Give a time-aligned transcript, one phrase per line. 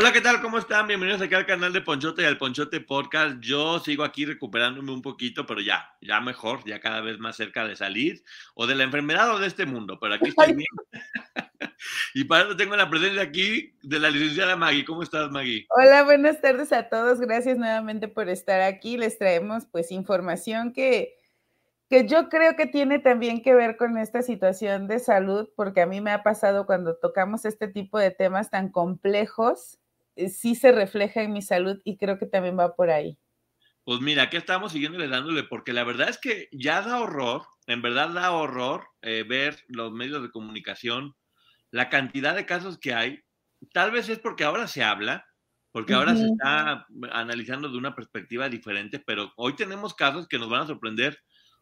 [0.00, 0.40] Hola, ¿qué tal?
[0.40, 0.86] ¿Cómo están?
[0.86, 3.40] Bienvenidos aquí al canal de Ponchote y al Ponchote Podcast.
[3.40, 7.66] Yo sigo aquí recuperándome un poquito, pero ya, ya mejor, ya cada vez más cerca
[7.66, 8.22] de salir
[8.54, 10.68] o de la enfermedad o de este mundo, pero aquí estoy bien.
[12.14, 14.84] y para eso tengo la presencia aquí de la licenciada Maggie.
[14.84, 15.66] ¿Cómo estás, Maggie?
[15.70, 17.18] Hola, buenas tardes a todos.
[17.18, 18.98] Gracias nuevamente por estar aquí.
[18.98, 21.18] Les traemos pues información que
[21.88, 25.86] que yo creo que tiene también que ver con esta situación de salud, porque a
[25.86, 29.78] mí me ha pasado cuando tocamos este tipo de temas tan complejos,
[30.28, 33.18] sí se refleja en mi salud y creo que también va por ahí.
[33.84, 37.80] Pues mira, aquí estamos siguiéndole dándole, porque la verdad es que ya da horror, en
[37.80, 41.14] verdad da horror eh, ver los medios de comunicación,
[41.70, 43.20] la cantidad de casos que hay.
[43.72, 45.26] Tal vez es porque ahora se habla,
[45.72, 50.50] porque ahora se está analizando de una perspectiva diferente, pero hoy tenemos casos que nos
[50.50, 51.18] van a sorprender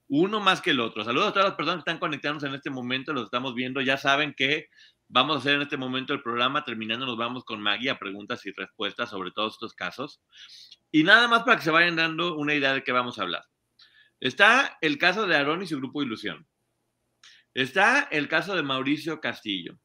[0.09, 1.05] uno más que el otro.
[1.05, 3.97] Saludos a todas las personas que están conectándose en este momento, los estamos viendo, ya
[3.99, 4.67] saben que
[5.09, 8.45] vamos a hacer en este momento el programa, terminando nos vamos con Maggie a preguntas
[8.47, 10.21] y respuestas sobre todos estos casos.
[10.91, 13.45] Y nada más para que se vayan dando una idea de qué vamos a hablar.
[14.21, 16.47] Está el caso de Aarón y su grupo Ilusión.
[17.55, 19.79] Está el caso de Mauricio Castillo.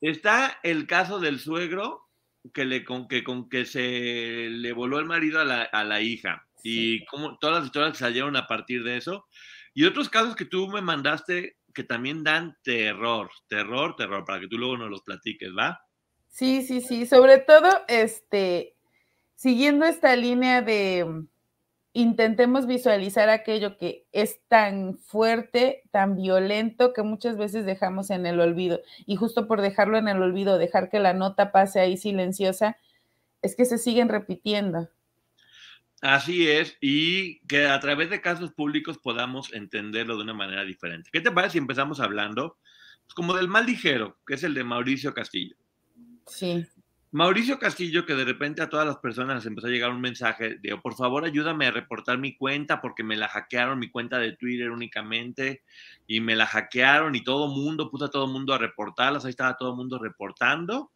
[0.00, 2.06] Está el caso del suegro
[2.52, 6.00] que, le, con, que, con que se le voló el marido a la, a la
[6.00, 9.26] hija y como todas las historias que salieron a partir de eso.
[9.72, 14.48] Y otros casos que tú me mandaste que también dan terror, terror, terror, para que
[14.48, 15.78] tú luego nos los platiques, ¿va?
[16.26, 18.74] Sí, sí, sí, sobre todo, este,
[19.34, 21.28] siguiendo esta línea de mm,
[21.92, 28.40] intentemos visualizar aquello que es tan fuerte, tan violento, que muchas veces dejamos en el
[28.40, 28.80] olvido.
[29.04, 32.78] Y justo por dejarlo en el olvido, dejar que la nota pase ahí silenciosa,
[33.42, 34.88] es que se siguen repitiendo.
[36.02, 41.08] Así es, y que a través de casos públicos podamos entenderlo de una manera diferente.
[41.10, 42.58] ¿Qué te parece si empezamos hablando
[43.06, 45.56] pues, como del mal ligero, que es el de Mauricio Castillo?
[46.26, 46.66] Sí.
[47.12, 50.76] Mauricio Castillo, que de repente a todas las personas empezó a llegar un mensaje de,
[50.76, 54.70] por favor, ayúdame a reportar mi cuenta porque me la hackearon, mi cuenta de Twitter
[54.70, 55.62] únicamente,
[56.06, 59.56] y me la hackearon y todo mundo, puso a todo mundo a reportarlas, ahí estaba
[59.56, 60.92] todo el mundo reportando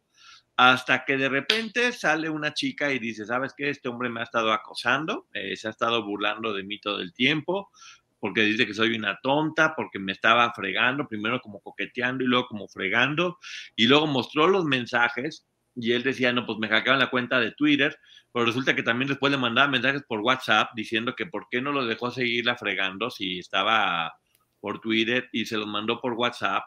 [0.57, 3.69] hasta que de repente sale una chica y dice, ¿sabes qué?
[3.69, 7.13] Este hombre me ha estado acosando, eh, se ha estado burlando de mí todo el
[7.13, 7.71] tiempo,
[8.19, 12.47] porque dice que soy una tonta, porque me estaba fregando, primero como coqueteando y luego
[12.47, 13.39] como fregando,
[13.75, 17.51] y luego mostró los mensajes y él decía, no, pues me hackearon la cuenta de
[17.51, 17.97] Twitter,
[18.31, 21.71] pero resulta que también después le mandaba mensajes por WhatsApp diciendo que por qué no
[21.71, 24.13] lo dejó seguirla fregando si estaba
[24.59, 26.63] por Twitter y se los mandó por WhatsApp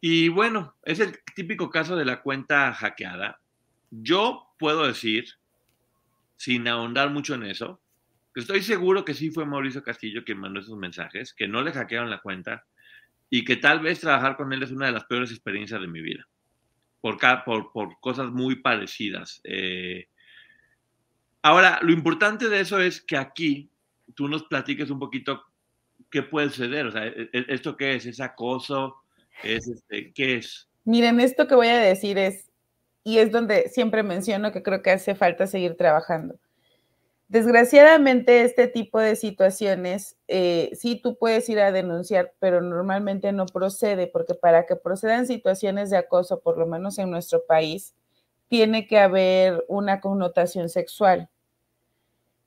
[0.00, 3.40] y bueno, es el típico caso de la cuenta hackeada.
[3.90, 5.26] Yo puedo decir,
[6.36, 7.80] sin ahondar mucho en eso,
[8.32, 11.72] que estoy seguro que sí fue Mauricio Castillo quien mandó esos mensajes, que no le
[11.72, 12.64] hackearon la cuenta
[13.28, 16.00] y que tal vez trabajar con él es una de las peores experiencias de mi
[16.00, 16.26] vida,
[17.00, 17.18] por,
[17.72, 19.40] por, cosas muy parecidas.
[19.44, 20.08] Eh.
[21.42, 23.70] ahora, lo importante de eso es que aquí
[24.14, 25.44] tú nos platiques un poquito
[26.10, 28.06] qué puede suceder, o sea, e, e, ¿esto qué es?
[28.06, 28.96] ¿Es acoso?
[29.42, 30.68] Es este, ¿qué es?
[30.84, 32.50] Miren, esto que voy a decir es,
[33.04, 36.38] y es donde siempre menciono que creo que hace falta seguir trabajando.
[37.28, 43.46] Desgraciadamente, este tipo de situaciones, eh, sí tú puedes ir a denunciar, pero normalmente no
[43.46, 47.94] procede, porque para que procedan situaciones de acoso, por lo menos en nuestro país,
[48.48, 51.28] tiene que haber una connotación sexual.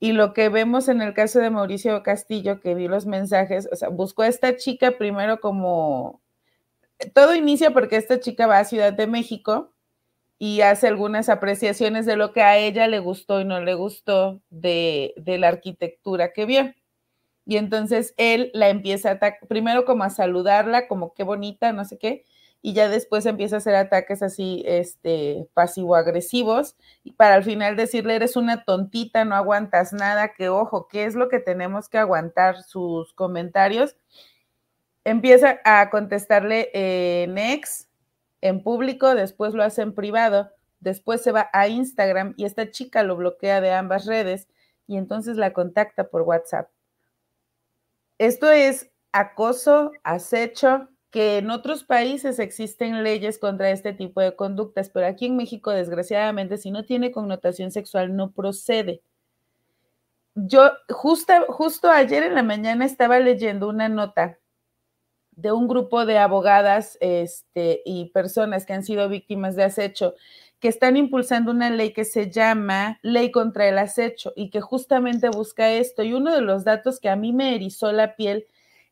[0.00, 3.76] Y lo que vemos en el caso de Mauricio Castillo, que vi los mensajes, o
[3.76, 6.20] sea, buscó a esta chica primero como
[7.12, 9.74] todo inicia porque esta chica va a Ciudad de México
[10.38, 14.42] y hace algunas apreciaciones de lo que a ella le gustó y no le gustó
[14.50, 16.74] de, la arquitectura que vio.
[17.46, 21.98] Y entonces él la empieza a primero como a saludarla, como qué bonita, no sé
[21.98, 22.24] qué,
[22.62, 28.16] y ya después empieza a hacer ataques así, este, pasivo-agresivos, y para al final decirle,
[28.16, 32.62] eres una tontita, no aguantas nada, que ojo, ¿qué es lo que tenemos que aguantar
[32.62, 33.96] sus comentarios?
[35.04, 37.88] Empieza a contestarle en ex,
[38.40, 43.02] en público, después lo hace en privado, después se va a Instagram y esta chica
[43.02, 44.48] lo bloquea de ambas redes
[44.86, 46.70] y entonces la contacta por WhatsApp.
[48.18, 54.90] Esto es acoso, acecho, que en otros países existen leyes contra este tipo de conductas,
[54.90, 59.00] pero aquí en México, desgraciadamente, si no tiene connotación sexual, no procede.
[60.34, 64.38] Yo justo, justo ayer en la mañana estaba leyendo una nota
[65.36, 70.14] de un grupo de abogadas este, y personas que han sido víctimas de acecho,
[70.60, 75.28] que están impulsando una ley que se llama Ley contra el Acecho y que justamente
[75.28, 76.02] busca esto.
[76.02, 78.46] Y uno de los datos que a mí me erizó la piel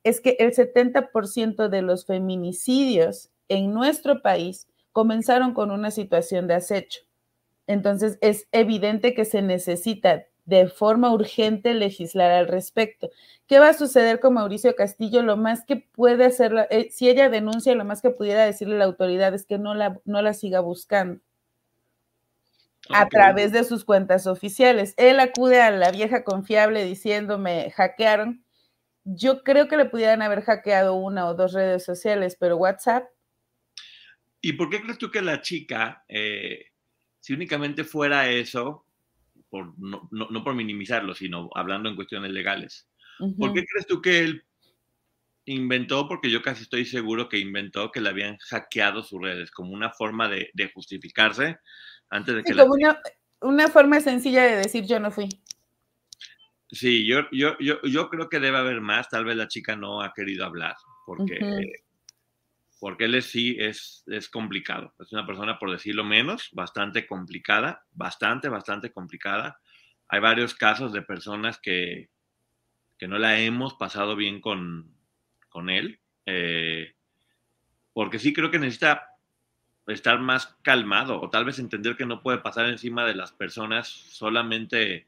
[0.04, 6.54] es que el 70% de los feminicidios en nuestro país comenzaron con una situación de
[6.54, 7.00] acecho.
[7.66, 13.10] Entonces, es evidente que se necesita de forma urgente legislar al respecto.
[13.46, 15.22] ¿Qué va a suceder con Mauricio Castillo?
[15.22, 18.78] Lo más que puede hacer, eh, si ella denuncia, lo más que pudiera decirle a
[18.78, 21.20] la autoridad es que no la, no la siga buscando
[22.88, 24.94] a través de sus cuentas oficiales.
[24.96, 28.44] Él acude a la vieja confiable diciéndome, hackearon,
[29.04, 33.04] yo creo que le pudieran haber hackeado una o dos redes sociales, pero WhatsApp.
[34.40, 36.66] ¿Y por qué crees tú que la chica, eh,
[37.20, 38.86] si únicamente fuera eso,
[39.52, 40.08] por, no,
[40.42, 42.88] por minimizarlo, sino hablando en cuestiones legales,
[43.36, 44.42] ¿por qué crees tú que él
[45.44, 49.72] inventó, porque yo casi estoy seguro que inventó que le habían hackeado sus redes como
[49.72, 51.58] una forma de, justificarse
[52.08, 52.54] antes de que...
[52.54, 52.98] como una,
[53.42, 55.28] una forma sencilla de decir yo no fui.
[56.70, 59.10] Sí, yo, yo, yo, yo creo que debe haber más.
[59.10, 61.38] Tal vez la chica no ha querido hablar porque,
[62.82, 64.92] porque él sí es, es complicado.
[64.98, 69.60] Es una persona, por decirlo menos, bastante complicada, bastante, bastante complicada.
[70.08, 72.10] Hay varios casos de personas que,
[72.98, 74.96] que no la hemos pasado bien con,
[75.48, 76.96] con él, eh,
[77.92, 79.10] porque sí creo que necesita
[79.86, 83.86] estar más calmado o tal vez entender que no puede pasar encima de las personas
[83.86, 85.06] solamente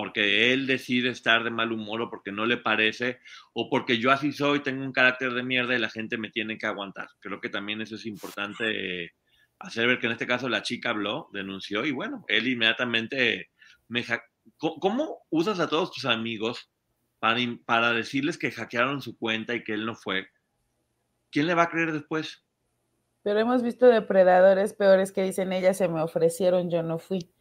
[0.00, 3.18] porque él decide estar de mal humor o porque no le parece,
[3.52, 6.56] o porque yo así soy, tengo un carácter de mierda y la gente me tiene
[6.56, 7.08] que aguantar.
[7.18, 9.10] Creo que también eso es importante
[9.58, 13.50] hacer ver que en este caso la chica habló, denunció y bueno, él inmediatamente
[13.88, 14.04] me...
[14.56, 16.70] ¿Cómo usas a todos tus amigos
[17.18, 20.28] para, para decirles que hackearon su cuenta y que él no fue?
[21.32, 22.46] ¿Quién le va a creer después?
[23.24, 27.32] Pero hemos visto depredadores peores que dicen, ellas se me ofrecieron, yo no fui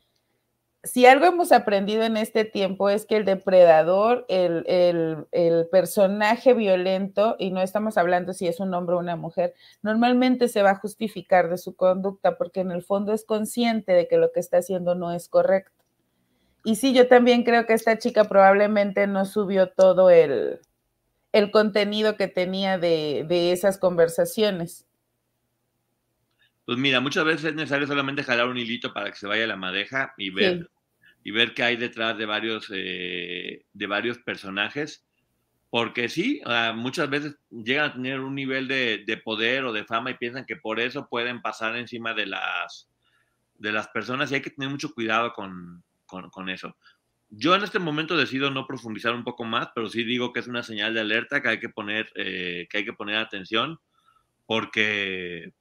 [0.83, 5.25] si algo hemos aprendido en este tiempo es que el depredador, el,
[5.71, 10.61] personaje violento, y no estamos hablando si es un hombre o una mujer, normalmente se
[10.61, 14.31] va a justificar de su conducta porque en el fondo es consciente de que lo
[14.31, 15.83] que está haciendo no es correcto.
[16.63, 20.59] Y sí, yo también creo que esta chica probablemente no subió todo el,
[21.51, 24.86] contenido que tenía de, de esas conversaciones.
[26.67, 29.55] Pues mira, muchas veces es necesario solamente jalar un hilito para que se vaya la
[29.55, 30.69] madeja y ver,
[31.23, 35.07] y ver qué hay detrás de varios, eh, de varios personajes.
[35.69, 36.41] Porque sí,
[36.75, 40.57] muchas veces llegan a tener un nivel de, poder o de fama y piensan que
[40.57, 42.89] por eso pueden pasar encima de las,
[43.55, 46.75] de las personas y hay que tener mucho cuidado con, eso.
[47.29, 50.47] Yo en este momento decido no profundizar un poco más, pero sí digo que es
[50.47, 53.79] una señal de alerta que hay que poner, eh, que hay que poner atención
[54.45, 55.53] porque,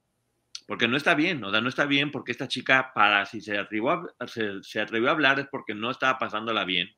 [0.66, 3.56] porque no está bien, o sea, no está bien porque esta chica, para si se
[3.56, 6.88] atrevió a, se, atrevió a hablar es porque no estaba pasándola bien.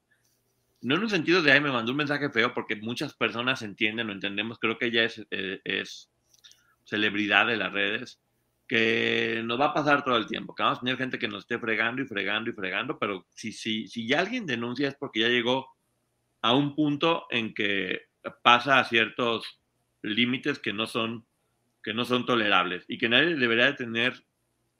[0.80, 4.08] No en un sentido de, ay, me mandó un mensaje feo, porque muchas personas entienden
[4.08, 6.10] o entendemos, creo que ella es, eh, es
[6.84, 8.20] celebridad de las redes,
[8.66, 11.40] que nos va a pasar todo el tiempo, que vamos a tener gente que nos
[11.40, 15.28] esté fregando y fregando y fregando, pero si, si, si alguien denuncia es porque ya
[15.28, 15.66] llegó
[16.42, 18.08] a un punto en que
[18.42, 19.60] pasa a ciertos
[20.02, 21.26] límites que no son
[21.88, 24.22] que no son tolerables y que nadie debería de tener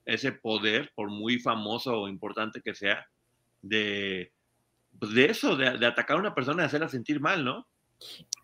[0.05, 3.07] ese poder, por muy famoso o importante que sea,
[3.62, 4.31] de,
[4.99, 7.67] pues, de eso, de, atacar a una persona y hacerla sentir mal, ¿no?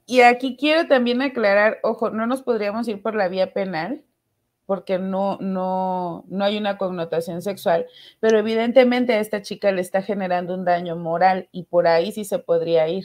[0.07, 4.03] Y aquí quiero también aclarar, ojo, no nos podríamos ir por la vía penal,
[4.65, 7.85] porque no, no, no hay una connotación sexual,
[8.19, 12.25] pero evidentemente a esta chica le está generando un daño moral y por ahí sí
[12.25, 13.05] se podría ir.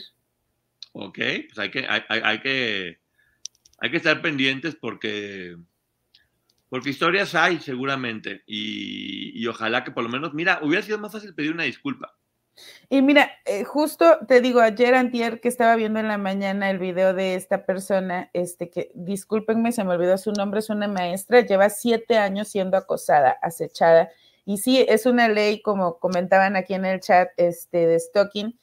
[0.92, 2.99] Ok, pues hay que, hay que
[3.80, 5.56] hay que estar pendientes porque,
[6.68, 11.34] porque historias hay seguramente y, ojalá que por lo menos, mira, hubiera sido más fácil
[11.34, 12.14] pedir una disculpa.
[12.90, 16.78] Y mira, eh, justo te digo, ayer antier que estaba viendo en la mañana el
[16.78, 21.40] video de esta persona, este que, discúlpenme, se me olvidó su nombre, es una maestra,
[21.40, 24.10] lleva siete años siendo acosada, acechada,
[24.44, 28.58] y sí, es una ley, como comentaban aquí en el chat, este, de stalking,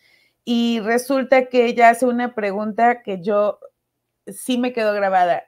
[0.46, 3.60] y resulta que ella hace una pregunta que yo
[4.28, 5.44] sí me quedó grabada.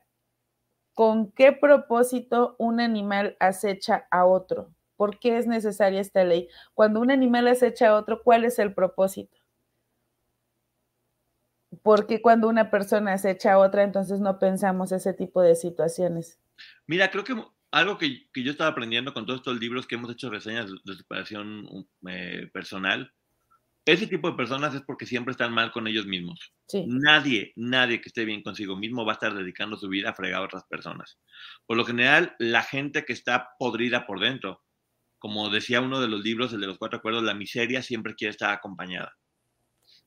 [0.94, 4.74] ¿Con qué propósito un animal acecha a otro?
[4.98, 6.50] ¿Por qué es necesaria esta ley?
[6.74, 9.38] Cuando un animal acecha a otro, ¿cuál es el propósito?
[11.84, 16.40] Porque cuando una persona acecha a otra, entonces no pensamos ese tipo de situaciones?
[16.86, 17.36] Mira, creo que
[17.72, 21.88] algo que, yo estaba aprendiendo con todos estos libros que hemos hecho reseñas de, superación
[22.08, 23.14] eh, personal,
[23.92, 26.54] ese tipo de personas es porque siempre están mal con ellos mismos.
[26.88, 30.42] Nadie, nadie que esté bien consigo mismo va a estar dedicando su vida a fregar
[30.42, 31.20] a otras personas.
[31.66, 34.64] Por lo general, la gente que está podrida por dentro,
[35.18, 38.32] como decía uno de los libros, el de los cuatro acuerdos, la miseria siempre quiere
[38.32, 39.18] estar acompañada.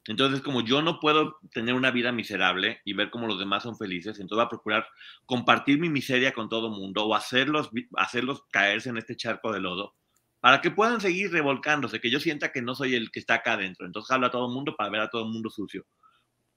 [0.07, 3.77] Entonces, como yo no puedo tener una vida miserable y ver cómo los demás son
[3.77, 4.87] felices, entonces voy a procurar
[5.27, 9.61] compartir mi miseria con todo el mundo o hacerlos, hacerlos caerse en este charco de
[9.61, 9.95] lodo
[10.43, 13.53] para que puedan seguir revolcándose, que yo sienta que no soy el que está acá
[13.53, 13.87] adentro.
[13.87, 15.87] Entonces hablo a todo el mundo para ver a todo el mundo sucio.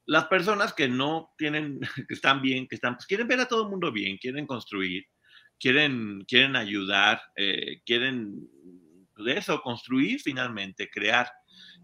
[0.08, 3.62] Las personas que no tienen, que están bien, que están, pues quieren ver a todo
[3.62, 5.06] el mundo bien, quieren construir,
[5.60, 8.50] quieren, quieren ayudar, eh, quieren
[9.18, 11.32] de eso, construir finalmente, crear.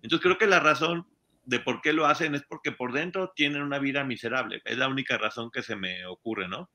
[0.01, 1.05] Entonces creo que la razón
[1.43, 4.63] de por qué lo hacen es porque por dentro tienen una vida miserable.
[4.65, 6.71] Es la única razón que se me ocurre, ¿no?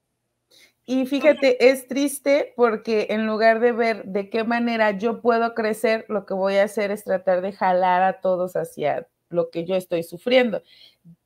[0.89, 6.05] Y fíjate, es triste porque en lugar de ver de qué manera yo puedo crecer,
[6.09, 9.75] lo que voy a hacer es tratar de jalar a todos hacia lo que yo
[9.75, 10.63] estoy sufriendo.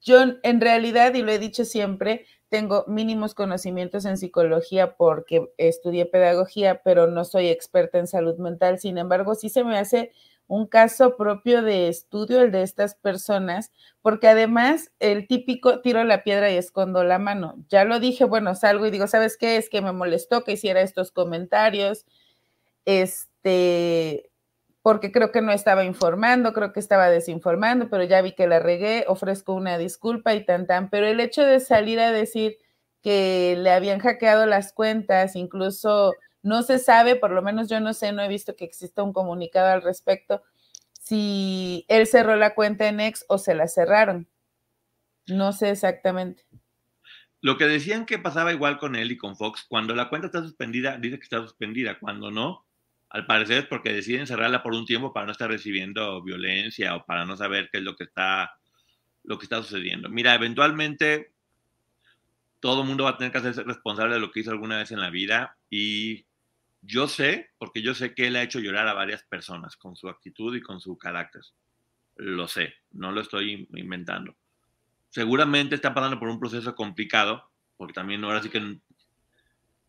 [0.00, 6.07] Yo en realidad, y lo he dicho siempre, tengo mínimos conocimientos en psicología porque estudié
[6.07, 8.79] pedagogía, pero no soy experta en salud mental.
[8.79, 10.11] Sin embargo, sí se me hace
[10.50, 13.71] un caso propio de estudio, el de estas personas,
[14.02, 17.54] porque además el típico tiro la piedra y escondo la mano.
[17.69, 19.57] Ya lo dije, bueno, salgo y digo, ¿sabes qué?
[19.57, 22.04] Es que me molestó que hiciera estos comentarios,
[22.85, 24.33] este,
[24.83, 28.59] porque creo que no estaba informando, creo que estaba desinformando, pero ya vi que la
[28.59, 32.57] regué, ofrezco una disculpa y tan tan, pero el hecho de salir a decir
[33.02, 37.92] que le habían hackeado las cuentas, incluso no se sabe, por lo menos yo no
[37.92, 40.42] sé, no he visto que exista un comunicado al respecto,
[40.92, 44.28] si él cerró la cuenta en X o se la cerraron.
[45.26, 46.44] No sé exactamente.
[47.40, 50.42] Lo que decían que pasaba igual con él y con Fox, cuando la cuenta está
[50.42, 52.66] suspendida, dice que está suspendida, cuando no,
[53.09, 57.04] al parecer es porque deciden cerrarla por un tiempo para no estar recibiendo violencia o
[57.04, 58.59] para no saber qué es lo que está,
[59.25, 60.09] lo que está sucediendo.
[60.09, 61.32] Mira, eventualmente
[62.61, 64.92] todo el mundo va a tener que hacerse responsable de lo que hizo alguna vez
[64.92, 66.26] en la vida y
[66.82, 70.08] yo sé, porque yo sé que él ha hecho llorar a varias personas con su
[70.08, 71.42] actitud y con su carácter.
[72.16, 74.37] Lo sé, no lo estoy inventando.
[75.10, 78.78] Seguramente está pasando por un proceso complicado, porque también ahora sí que...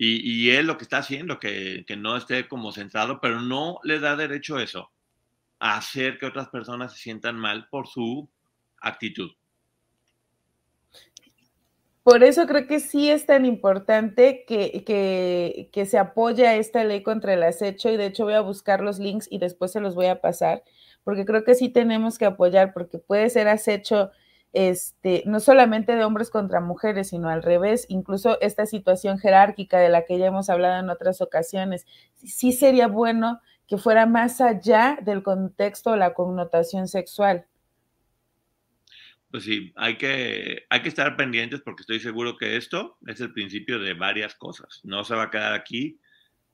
[0.03, 3.99] Y, él lo que está haciendo, que, que no esté como centrado, pero no le
[3.99, 4.91] da derecho eso,
[5.59, 8.27] a hacer que otras personas se sientan mal por su
[8.81, 9.29] actitud.
[12.11, 14.83] Por eso creo que sí es tan importante que,
[15.71, 18.81] que, se apoye a esta ley contra el acecho y de hecho voy a buscar
[18.81, 20.61] los links y después se los voy a pasar,
[21.05, 24.11] porque creo que sí tenemos que apoyar, porque puede ser acecho
[24.51, 29.87] este, no solamente de hombres contra mujeres, sino al revés, incluso esta situación jerárquica de
[29.87, 31.85] la que ya hemos hablado en otras ocasiones.
[32.15, 37.45] Sí sería bueno que fuera más allá del contexto o la connotación sexual
[39.31, 43.31] pues sí, hay que, hay que estar pendientes porque estoy seguro que esto es el
[43.31, 44.81] principio de varias cosas.
[44.83, 45.99] No se va a quedar aquí,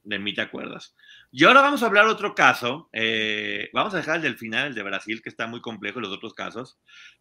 [0.04, 0.96] de mí te acuerdas.
[1.32, 2.90] Y ahora vamos a hablar otro caso.
[2.94, 6.14] Eh, vamos a dejar el del final, el de Brasil, que está muy complejo, los
[6.14, 6.80] otros casos.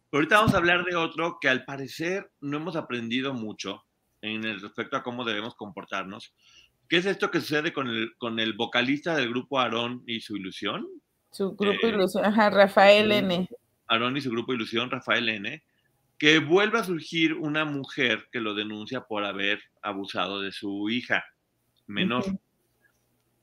[0.09, 3.83] Pero ahorita vamos a hablar de otro que al parecer no hemos aprendido mucho
[4.21, 6.33] en el respecto a cómo debemos comportarnos.
[6.87, 10.37] ¿Qué es esto que sucede con el, con el vocalista del grupo Aarón y su
[10.37, 10.87] ilusión?
[11.31, 13.49] Su grupo eh, Ilusión, ajá, Rafael N.
[13.87, 15.63] Aaron y su grupo Ilusión, Rafael N.,
[16.17, 21.23] que vuelve a surgir una mujer que lo denuncia por haber abusado de su hija
[21.85, 22.25] menor.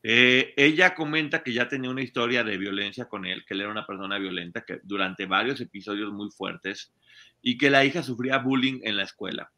[0.03, 3.71] Eh, ella comenta que ya tenía una historia de violencia con él, que él era
[3.71, 6.93] una persona violenta que durante varios episodios muy fuertes
[7.41, 9.51] y que la hija sufría bullying en la escuela.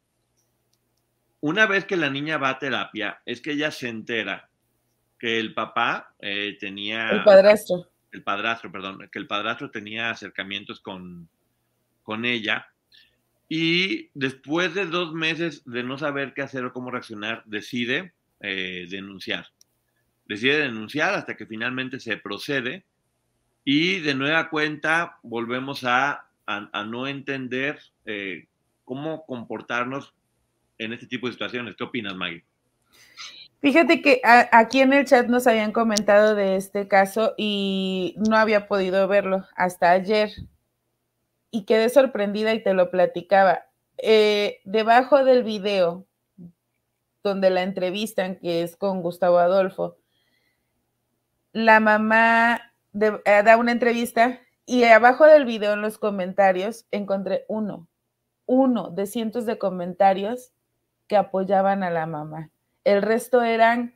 [1.41, 4.49] Una vez que la niña va a terapia, es que ella se entera
[5.19, 7.09] que el papá eh, tenía...
[7.09, 11.29] El padrastro el padrastro, perdón, que el padrastro tenía acercamientos con,
[12.03, 12.67] con ella.
[13.49, 18.87] Y después de dos meses de no saber qué hacer o cómo reaccionar, decide eh,
[18.89, 19.47] denunciar.
[20.25, 22.85] Decide denunciar hasta que finalmente se procede
[23.63, 26.23] Y de nueva cuenta volvemos a,
[26.85, 28.47] no entender eh,
[28.85, 30.13] cómo comportarnos
[30.77, 31.75] en este tipo de situaciones.
[31.75, 32.45] ¿Qué opinas, Maggie?
[33.59, 38.67] Fíjate que aquí en el chat nos habían comentado de este caso y no había
[38.67, 40.31] podido verlo hasta ayer
[41.49, 43.65] y quedé sorprendida y te lo platicaba.
[43.97, 46.05] Eh, debajo del video
[47.23, 49.97] donde la entrevistan, que es con Gustavo Adolfo,
[51.51, 57.87] la mamá eh, da una entrevista y abajo del video en los comentarios encontré uno,
[58.45, 60.51] uno de cientos de comentarios
[61.07, 62.51] que apoyaban a la mamá.
[62.87, 63.93] El resto eran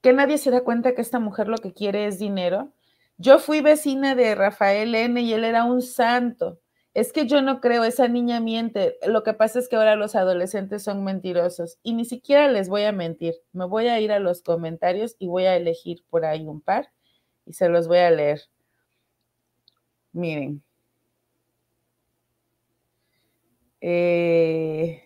[0.00, 2.72] que nadie se da cuenta que esta mujer lo que quiere es dinero.
[3.18, 6.58] Yo fui vecina de Rafael N y él era un santo.
[6.92, 8.98] Es que yo no creo, esa niña miente.
[9.06, 12.82] Lo que pasa es que ahora los adolescentes son mentirosos y ni siquiera les voy
[12.82, 13.36] a mentir.
[13.52, 16.90] Me voy a ir a los comentarios y voy a elegir por ahí un par
[17.44, 18.40] y se los voy a leer.
[20.12, 20.64] Miren.
[23.80, 25.00] Eh,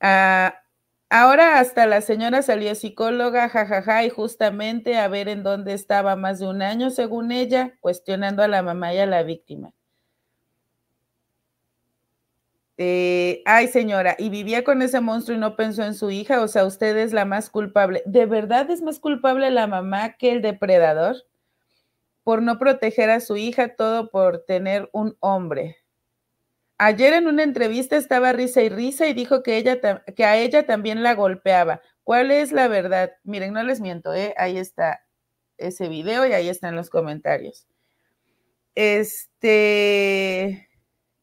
[0.00, 0.63] ah,
[1.10, 6.38] ahora hasta la señora salió psicóloga, jajaja, y justamente a ver en dónde estaba más
[6.40, 9.72] de un año, según ella, cuestionando a la mamá y a la víctima.
[12.76, 16.48] Eh, ay, señora, y vivía con ese monstruo y no pensó en su hija, o
[16.48, 18.02] sea, usted es la más culpable.
[18.04, 21.16] ¿De verdad es más culpable la mamá que el depredador?
[22.24, 25.83] Por no proteger a su hija, todo por tener un hombre.
[26.78, 29.78] Ayer en una entrevista estaba risa y risa y dijo que, ella,
[30.16, 31.80] que a ella también la golpeaba.
[32.02, 33.12] ¿Cuál es la verdad?
[33.22, 34.34] Miren, no les miento, ¿eh?
[34.36, 35.04] ahí está
[35.56, 37.66] ese video y ahí están los comentarios.
[38.74, 40.68] Este,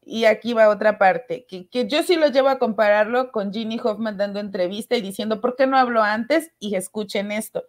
[0.00, 4.16] y aquí va otra parte, que, yo sí lo llevo a compararlo con Ginny Hoffman
[4.16, 6.50] dando entrevista y diciendo, ¿por qué no habló antes?
[6.58, 7.64] Y escuchen esto.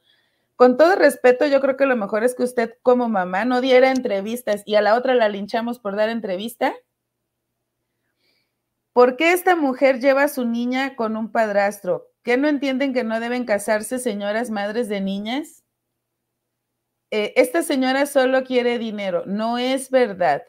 [0.56, 3.92] Con todo respeto, yo creo que lo mejor es que usted como mamá no diera
[3.92, 6.74] entrevistas y a la otra la linchamos por dar entrevista.
[8.94, 12.08] ¿Por qué esta mujer lleva a su niña con un padrastro?
[12.24, 15.64] ¿Qué no entienden que no deben casarse señoras madres de niñas?
[17.12, 20.44] Eh, esta señora solo quiere dinero, no es verdad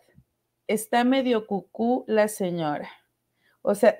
[0.66, 2.88] está medio cucú la señora.
[3.62, 3.97] O sea,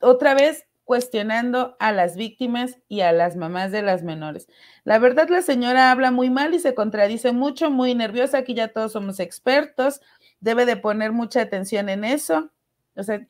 [0.00, 4.48] otra vez cuestionando a las víctimas y a las mamás de las menores.
[4.84, 8.38] La verdad, la señora habla muy mal y se contradice mucho, muy nerviosa.
[8.38, 10.00] Aquí ya todos somos expertos.
[10.40, 12.50] Debe de poner mucha atención en eso.
[12.96, 13.24] O sea,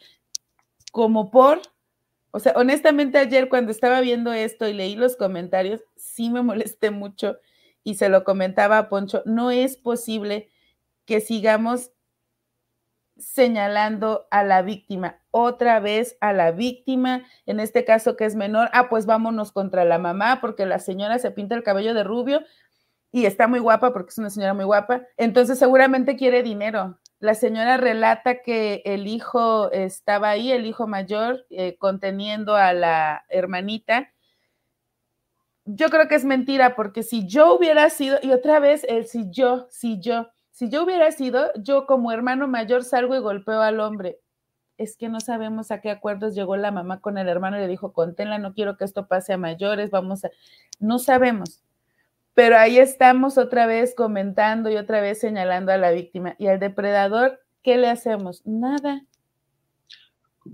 [0.91, 1.61] como por,
[2.31, 6.91] o sea, honestamente ayer cuando estaba viendo esto y leí los comentarios, sí me molesté
[6.91, 7.39] mucho
[7.83, 10.49] y se lo comentaba a Poncho, no es posible
[11.07, 11.91] que sigamos
[13.17, 18.71] señalando a la víctima, otra vez a la víctima, en este caso que es menor,
[18.73, 22.43] ah, pues vámonos contra la mamá porque la señora se pinta el cabello de rubio
[23.13, 27.00] y está muy guapa porque es una señora muy guapa, entonces seguramente quiere dinero.
[27.21, 33.27] La señora relata que el hijo estaba ahí, el hijo mayor, eh, conteniendo a la
[33.29, 34.11] hermanita.
[35.67, 39.31] Yo creo que es mentira porque si yo hubiera sido, y otra vez el si
[39.31, 43.81] yo, si yo, si yo hubiera sido, yo como hermano mayor salgo y golpeo al
[43.81, 44.19] hombre.
[44.79, 47.69] Es que no sabemos a qué acuerdos llegó la mamá con el hermano y le
[47.69, 50.31] dijo, conténla, no quiero que esto pase a mayores, vamos a...
[50.79, 51.63] No sabemos.
[52.41, 56.37] Pero ahí estamos otra vez comentando y otra vez señalando a la víctima.
[56.39, 58.41] Y al depredador, ¿qué le hacemos?
[58.47, 59.05] Nada.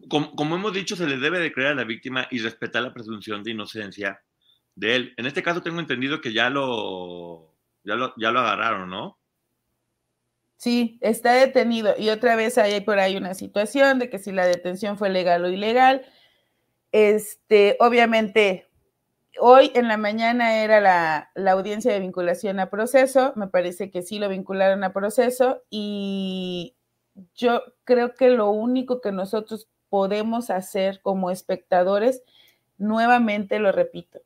[0.09, 2.92] Como, como, hemos dicho, se le debe de creer a la víctima y respetar la
[2.92, 4.20] presunción de inocencia
[4.75, 5.14] de él.
[5.16, 9.20] En este caso tengo entendido que ya lo, ya lo, ya lo agarraron, ¿no?
[10.57, 11.94] Sí, está detenido.
[11.96, 15.44] Y otra vez hay por ahí una situación de que si la detención fue legal
[15.44, 16.05] o ilegal.
[16.90, 18.66] Este, obviamente,
[19.40, 23.33] hoy en la mañana era la, la, audiencia de vinculación a proceso.
[23.37, 25.62] Me parece que sí lo vincularon a proceso.
[25.70, 26.75] Y
[27.35, 32.22] yo creo que lo único que nosotros podemos hacer como espectadores,
[32.79, 34.20] nuevamente lo repito,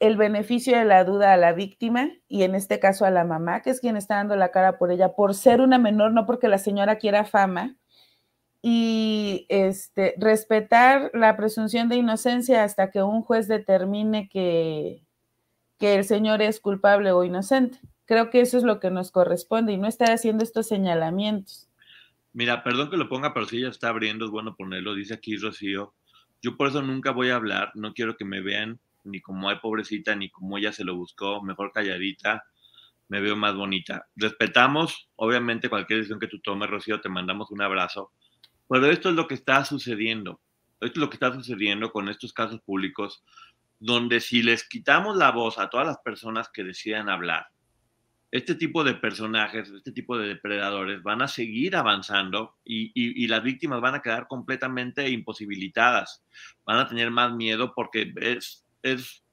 [0.00, 3.62] el beneficio de la duda a la víctima y en este caso a la mamá,
[3.62, 6.48] que es quien está dando la cara por ella, por ser una menor, no porque
[6.48, 7.76] la señora quiera fama,
[8.66, 15.04] y este, respetar la presunción de inocencia hasta que un juez determine que,
[15.78, 17.78] que el señor es culpable o inocente.
[18.06, 21.68] Creo que eso es lo que nos corresponde y no estar haciendo estos señalamientos.
[22.32, 24.94] Mira, perdón que lo ponga, pero si ella está abriendo, es bueno ponerlo.
[24.94, 25.92] Dice aquí Rocío,
[26.40, 29.58] yo por eso nunca voy a hablar, no quiero que me vean ni como hay
[29.58, 32.44] pobrecita, ni como ella se lo buscó, mejor calladita,
[33.08, 34.06] me veo más bonita.
[34.16, 38.12] Respetamos, obviamente, cualquier decisión que tú tomes, Rocío, te mandamos un abrazo,
[38.68, 40.40] pero esto es lo que está sucediendo.
[40.80, 43.24] Esto es lo que está sucediendo con estos casos públicos,
[43.78, 47.46] donde si les quitamos la voz a todas las personas que decidan hablar,
[48.34, 53.80] este tipo de personajes, este tipo de depredadores van a seguir avanzando y, las víctimas
[53.80, 56.24] van a quedar completamente imposibilitadas,
[56.66, 59.24] van a tener más miedo porque es, es,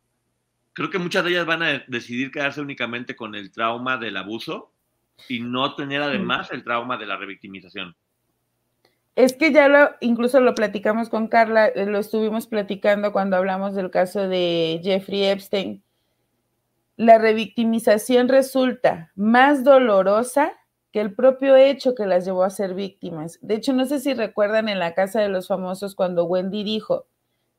[0.74, 4.72] creo que muchas de ellas van a decidir quedarse únicamente con el trauma del abuso
[5.28, 7.96] y no tener además el trauma de la revictimización.
[9.16, 13.76] Es que ya lo, incluso lo platicamos con Carla, eh, lo estuvimos platicando cuando hablamos
[13.76, 15.84] del caso de Jeffrey Epstein
[17.02, 20.52] la revictimización resulta más dolorosa
[20.92, 23.40] que el propio hecho que las llevó a ser víctimas.
[23.42, 27.08] De hecho, no sé si recuerdan en la Casa de los Famosos cuando Wendy dijo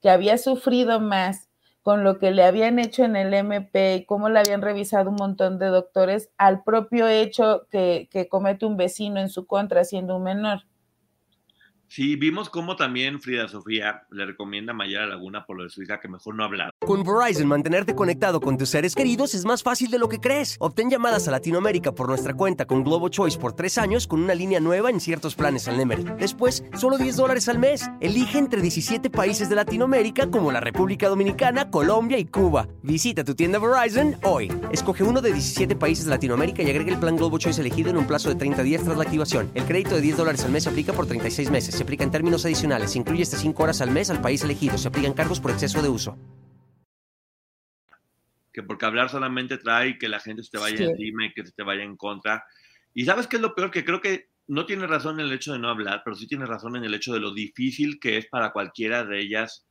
[0.00, 1.48] que había sufrido más
[1.82, 5.16] con lo que le habían hecho en el MP y cómo le habían revisado un
[5.16, 10.18] montón de doctores al propio hecho que, que comete un vecino en su contra siendo
[10.18, 10.60] un menor.
[11.94, 15.82] Sí, vimos cómo también Frida Sofía le recomienda a Mayara Laguna por lo de su
[15.82, 16.70] hija que mejor no hablar.
[16.78, 20.56] Con Verizon, mantenerte conectado con tus seres queridos es más fácil de lo que crees.
[20.58, 24.34] Obtén llamadas a Latinoamérica por nuestra cuenta con Globo Choice por tres años con una
[24.34, 26.04] línea nueva en ciertos planes al Nemery.
[26.18, 27.90] Después, solo 10 dólares al mes.
[28.00, 32.68] Elige entre 17 países de Latinoamérica como la República Dominicana, Colombia y Cuba.
[32.82, 34.50] Visita tu tienda Verizon hoy.
[34.70, 37.98] Escoge uno de 17 países de Latinoamérica y agrega el plan Globo Choice elegido en
[37.98, 39.50] un plazo de 30 días tras la activación.
[39.52, 42.44] El crédito de 10 dólares al mes aplica por 36 meses se aplica en términos
[42.44, 42.92] adicionales.
[42.92, 44.78] Se incluye hasta 5 horas al mes al país elegido.
[44.78, 46.16] Se aplican cargos por exceso de uso.
[48.52, 51.50] Que porque hablar solamente trae que la gente se te vaya encima y que se
[51.50, 52.44] te vaya en contra.
[52.94, 55.54] Y sabes qué es lo peor, que creo que no tiene razón en el hecho
[55.54, 58.26] de no hablar, pero sí tiene razón en el hecho de lo difícil que es
[58.26, 59.66] para cualquiera de ellas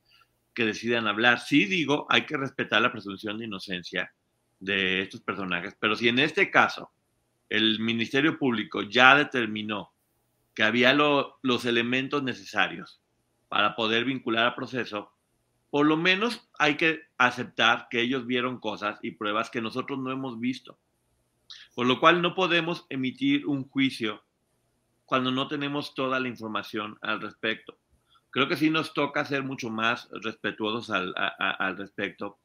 [0.52, 1.40] que decidan hablar.
[1.40, 4.12] Sí digo, hay que respetar la presunción de inocencia
[4.60, 6.90] de estos personajes, pero si en este caso
[7.48, 9.92] el Ministerio Público ya determinó
[10.54, 13.00] que había los elementos necesarios
[13.48, 15.12] para poder vincular al proceso,
[15.70, 20.12] por lo menos hay que aceptar que ellos vieron cosas y pruebas que nosotros no
[20.12, 20.78] hemos visto.
[21.74, 24.22] Por lo cual no podemos emitir un juicio
[25.06, 27.78] cuando no tenemos toda la información al respecto.
[28.30, 32.38] Creo que sí nos toca ser mucho más respetuosos al, respecto.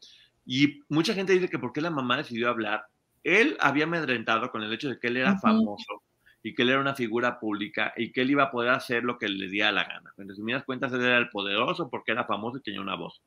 [0.46, 2.88] Y mucha gente dice que por qué la mamá decidió hablar.
[3.24, 6.04] Él había amedrentado con el hecho de que él era famoso
[6.48, 9.18] y que él era una figura pública y que él iba a poder hacer lo
[9.18, 10.14] que le diera la gana.
[10.18, 13.22] En resumidas cuentas, él era el poderoso porque era famoso y tenía una voz.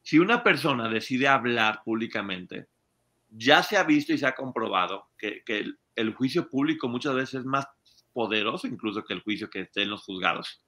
[0.00, 2.68] Si una persona decide hablar públicamente,
[3.28, 5.42] ya se ha visto y se ha comprobado que,
[5.94, 7.66] el, juicio público muchas veces es más
[8.14, 10.62] poderoso incluso que el juicio que esté en los juzgados.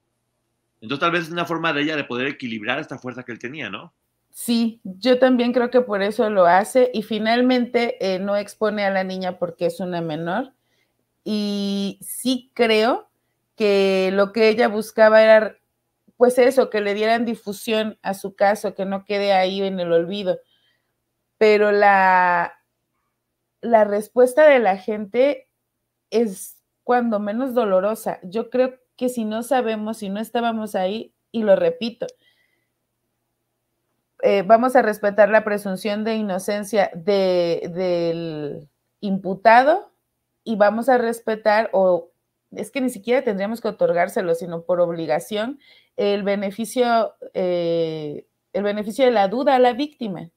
[0.82, 3.38] Entonces tal vez es una forma de ella de poder equilibrar esta fuerza que él
[3.38, 3.94] tenía, ¿no?
[4.32, 8.90] Sí, yo también creo que por eso lo hace y finalmente eh, no expone a
[8.90, 10.52] la niña porque es una menor,
[11.24, 13.10] y sí creo
[13.56, 15.56] que lo que ella buscaba era,
[16.16, 19.92] pues eso, que le dieran difusión a su caso, que no quede ahí en el
[19.92, 20.40] olvido.
[21.38, 22.54] Pero la,
[23.60, 25.48] la respuesta de la gente
[26.10, 28.18] es cuando menos dolorosa.
[28.22, 32.06] Yo creo que si no sabemos, si no estábamos ahí, y lo repito,
[34.22, 38.68] eh, vamos a respetar la presunción de inocencia del
[39.00, 39.89] imputado
[40.44, 42.10] y vamos a respetar o
[42.52, 45.60] es que ni siquiera tendríamos que otorgárselo, sino por obligación,
[45.96, 50.30] el beneficio, eh, el beneficio de la duda a la víctima.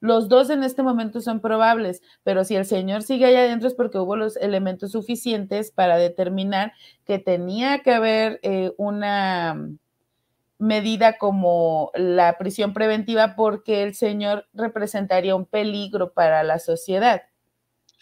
[0.00, 3.74] Los dos en este momento son probables, pero si el señor sigue allá adentro es
[3.74, 6.72] porque hubo los elementos suficientes para determinar
[7.04, 9.70] que tenía que haber eh, una
[10.58, 17.22] medida como la prisión preventiva porque el señor representaría un peligro para la sociedad.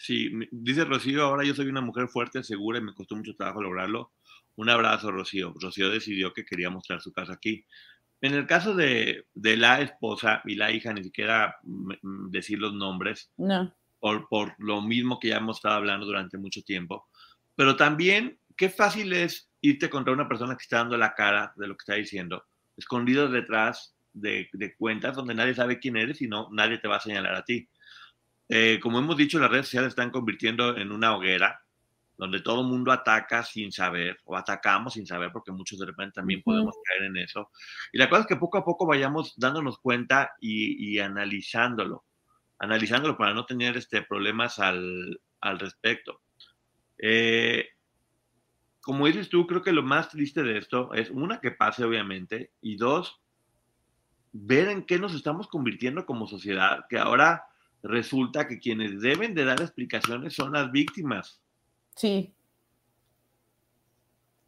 [0.01, 3.61] Sí, dice Rocío, ahora yo soy una mujer fuerte, segura y me costó mucho trabajo
[3.61, 4.13] lograrlo.
[4.55, 5.53] Un abrazo, Rocío.
[5.61, 7.63] Rocío decidió que quería mostrar su casa aquí.
[8.19, 11.55] En el caso de, la esposa y la hija, ni siquiera
[12.31, 13.75] decir los nombres, no.
[13.99, 17.07] por, por lo mismo que ya hemos estado hablando durante mucho tiempo.
[17.55, 21.67] Pero también, qué fácil es irte contra una persona que está dando la cara de
[21.67, 22.43] lo que está diciendo,
[22.75, 26.95] escondido detrás de, de cuentas donde nadie sabe quién eres y no, nadie te va
[26.95, 27.69] a señalar a ti.
[28.53, 31.63] Eh, como hemos dicho, las redes sociales están convirtiendo en una hoguera
[32.17, 36.15] donde todo el mundo ataca sin saber, o atacamos sin saber, porque muchos de repente
[36.15, 37.49] también podemos caer en eso.
[37.93, 42.03] Y la cosa es que poco a poco vayamos dándonos cuenta y, analizándolo,
[42.59, 45.17] analizándolo para no tener este, problemas al,
[45.57, 46.19] respecto.
[46.97, 47.69] Eh,
[48.81, 52.51] como dices tú, creo que lo más triste de esto es, una, que pase obviamente,
[52.61, 53.21] y dos,
[54.33, 57.45] ver en qué nos estamos convirtiendo como sociedad, que ahora
[57.83, 61.41] resulta que quienes deben de dar explicaciones son las víctimas.
[61.95, 62.33] Sí.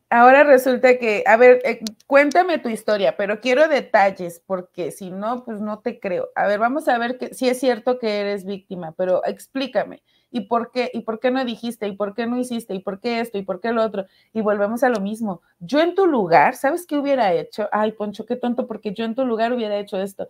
[0.10, 5.44] Ahora resulta que, a ver, eh, cuéntame tu historia, pero quiero detalles, porque si no,
[5.44, 6.30] pues no te creo.
[6.36, 10.04] A ver, vamos a ver que, si es cierto que eres víctima, pero explícame.
[10.30, 10.92] ¿Y por qué?
[10.94, 11.88] ¿Y por qué no dijiste?
[11.88, 12.76] ¿Y por qué no hiciste?
[12.76, 13.40] ¿Y por qué esto?
[13.40, 14.06] ¿Y por qué lo otro?
[14.34, 15.42] Y volvemos a lo mismo.
[15.60, 17.68] Yo en tu lugar, ¿sabes qué hubiera hecho?
[17.72, 20.28] Ay, Poncho, qué tonto, porque yo en tu lugar hubiera hecho esto.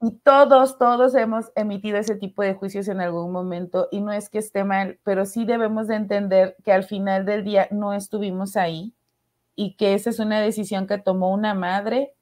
[0.00, 4.28] Y todos, todos hemos emitido ese tipo de juicios en algún momento y no es
[4.28, 8.56] que esté mal, pero sí debemos de entender que al final del día no estuvimos
[8.56, 8.94] ahí
[9.56, 12.12] y que esa es una decisión que tomó una madre,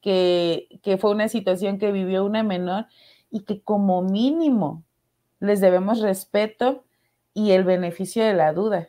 [0.00, 2.86] que, que fue una situación que vivió una menor
[3.30, 4.84] y que como mínimo
[5.40, 6.84] les debemos respeto
[7.34, 8.88] y el beneficio de la duda.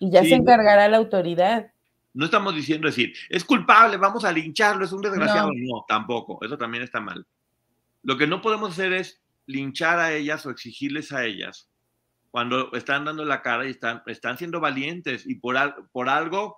[0.00, 1.72] Y ya se encargará la autoridad.
[2.18, 5.52] No estamos diciendo decir, es culpable, vamos a lincharlo, es un desgraciado.
[5.54, 5.84] No.
[5.86, 7.24] tampoco, eso también está mal.
[8.02, 11.70] Lo que no podemos hacer es linchar a ellas o exigirles a ellas
[12.32, 15.56] cuando están dando la cara y están, están siendo valientes y por,
[15.92, 16.56] por algo,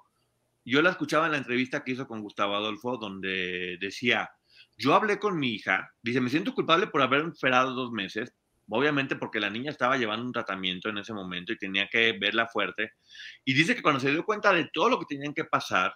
[0.65, 4.31] yo la escuchaba en la entrevista que hizo con Gustavo Adolfo, donde decía,
[4.79, 8.35] yo hablé con mi hija, dice, me siento culpable por haber esperado dos meses,
[8.71, 12.47] obviamente porque la niña estaba llevando un tratamiento en ese momento y tenía que verla
[12.47, 12.93] fuerte.
[13.45, 15.95] Y dice que cuando se dio cuenta de todo lo que tenían que pasar,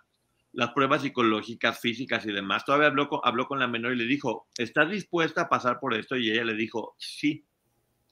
[0.53, 4.05] las pruebas psicológicas, físicas y demás, todavía habló con, habló con la menor y le
[4.05, 6.17] dijo, ¿estás dispuesta a pasar por esto?
[6.17, 7.45] Y ella le dijo, sí,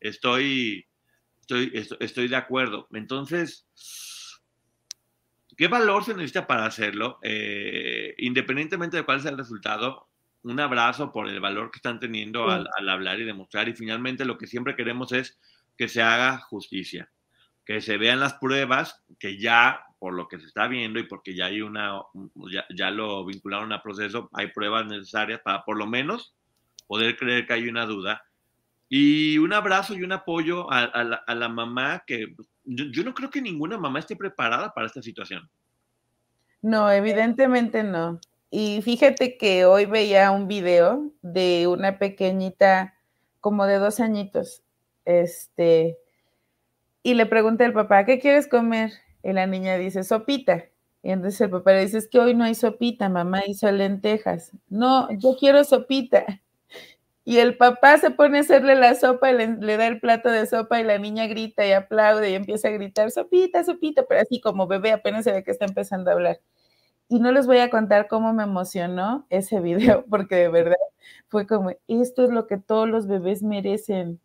[0.00, 0.86] estoy,
[1.40, 2.88] estoy, estoy, de acuerdo.
[2.92, 3.66] Entonces,
[5.56, 7.18] ¿qué valor se necesita para hacerlo?
[7.22, 10.08] Eh, independientemente de cuál sea el resultado,
[10.42, 13.68] un abrazo por el valor que están teniendo al, hablar y demostrar.
[13.68, 15.38] Y finalmente lo que siempre queremos es
[15.76, 17.10] que se haga justicia,
[17.64, 21.34] que se vean las pruebas, que ya por lo que se está viendo y porque
[21.34, 22.02] ya hay una,
[22.70, 26.34] ya, lo vincularon a proceso, hay pruebas necesarias para por lo menos
[26.88, 28.22] poder creer que hay una duda.
[28.88, 33.78] Y un abrazo y un apoyo a, la, mamá que yo no creo que ninguna
[33.78, 35.48] mamá esté preparada para esta situación.
[36.60, 38.20] No, evidentemente no.
[38.54, 42.94] Y fíjate que hoy veía un video de una pequeñita
[43.40, 44.62] como de dos añitos,
[45.06, 45.98] este,
[47.02, 48.92] y le pregunté al papá, ¿qué quieres comer?
[49.22, 50.66] Y la niña dice, sopita.
[51.02, 54.52] Y entonces el papá le dice, es que hoy no hay sopita, mamá hizo lentejas.
[54.68, 56.26] No, yo quiero sopita.
[57.24, 60.28] Y el papá se pone a hacerle la sopa y le, le, da el plato
[60.28, 64.22] de sopa y la niña grita y aplaude y empieza a gritar, sopita, sopita, pero
[64.22, 66.40] así como bebé apenas se ve que está empezando a hablar.
[67.12, 70.78] Y no les voy a contar cómo me emocionó ese video, porque de verdad
[71.28, 74.18] fue como, esto es lo que todos los bebés merecen.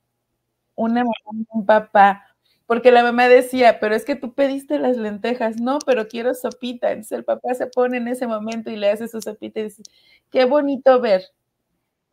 [0.74, 2.24] Una mamá, un papá.
[2.66, 5.60] Porque la mamá decía, pero es que tú pediste las lentejas.
[5.60, 6.92] No, pero quiero sopita.
[6.92, 9.84] Entonces el papá se pone en ese momento y le hace su sopita y dice,
[10.32, 11.24] qué bonito ver.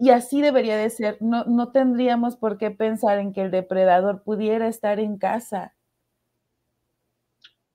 [0.00, 1.18] Y así debería de ser.
[1.20, 5.72] No, no tendríamos por qué pensar en que el depredador pudiera estar en casa.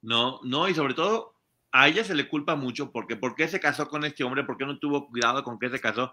[0.01, 1.38] No, no, y sobre todo
[1.71, 4.43] a ella se le culpa mucho porque ¿por qué se casó con este hombre?
[4.43, 6.11] ¿Por qué no tuvo cuidado con qué se casó?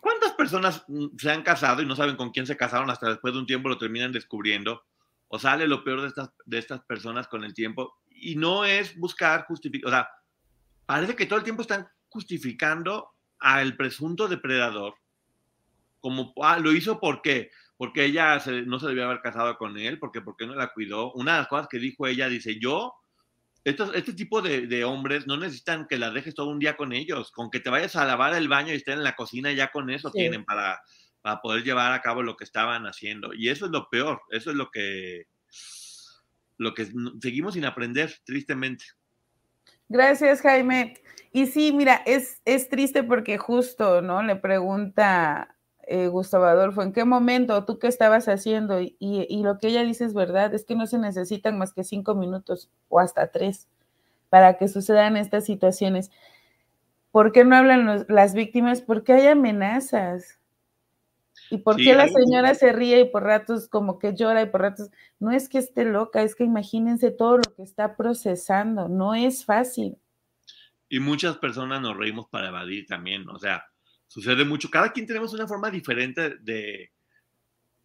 [0.00, 3.34] ¿Cuántas personas mm, se han casado y no saben con quién se casaron hasta después
[3.34, 4.84] de un tiempo lo terminan descubriendo?
[5.28, 8.98] O sale lo peor de estas, de estas personas con el tiempo y no es
[8.98, 10.08] buscar justificar, o sea,
[10.86, 14.94] parece que todo el tiempo están justificando al presunto depredador
[16.00, 20.20] como ah, lo hizo porque porque ella no se debió haber casado con él, porque
[20.20, 21.12] porque no la cuidó.
[21.12, 22.94] Una de las cosas que dijo ella dice, "Yo
[23.64, 27.50] este tipo de, hombres no necesitan que la dejes todo un día con ellos, con
[27.50, 30.10] que te vayas a lavar el baño y estén en la cocina, ya con eso
[30.10, 30.80] tienen para,
[31.20, 33.34] para poder llevar a cabo lo que estaban haciendo.
[33.34, 35.26] Y eso es lo peor, eso es lo que,
[36.56, 36.88] lo que
[37.20, 38.84] seguimos sin aprender, tristemente.
[39.88, 40.94] Gracias, Jaime.
[41.32, 44.22] Y sí, mira, es, es triste porque justo, ¿no?
[44.22, 45.56] Le pregunta
[45.90, 48.80] eh, Gustavo Adolfo, ¿en qué momento tú qué estabas haciendo?
[48.80, 52.14] Y, lo que ella dice es verdad, es que no se necesitan más que cinco
[52.14, 53.66] minutos o hasta tres
[54.28, 56.12] para que sucedan estas situaciones.
[57.10, 58.82] ¿Por qué no hablan las víctimas?
[58.82, 60.38] Porque hay amenazas.
[61.50, 64.60] ¿Y por qué la señora se ríe y por ratos como que llora y por
[64.60, 64.90] ratos?
[65.18, 69.44] No es que esté loca, es que imagínense todo lo que está procesando, no es
[69.44, 69.98] fácil.
[70.88, 73.69] Y muchas personas nos reímos para evadir también, o sea,
[74.10, 74.68] sucede mucho.
[74.68, 76.90] Cada quien tenemos una forma diferente de,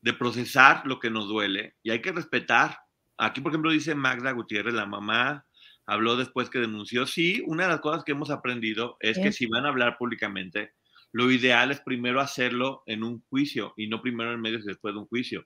[0.01, 2.79] de procesar lo que nos duele y hay que respetar.
[3.17, 5.45] Aquí, por ejemplo, dice Magda Gutiérrez, la mamá
[5.85, 7.05] habló después que denunció.
[7.05, 10.73] Sí, una de las cosas que hemos aprendido es que si van a hablar públicamente,
[11.11, 14.95] lo ideal es primero hacerlo en un juicio y no primero en medios y después
[14.95, 15.45] de un juicio.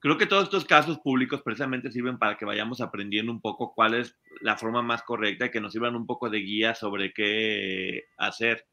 [0.00, 3.94] Creo que todos estos casos públicos precisamente sirven para que vayamos aprendiendo un poco cuál
[3.94, 8.04] es la forma más correcta y que nos sirvan un poco de guía sobre qué
[8.18, 8.66] hacer.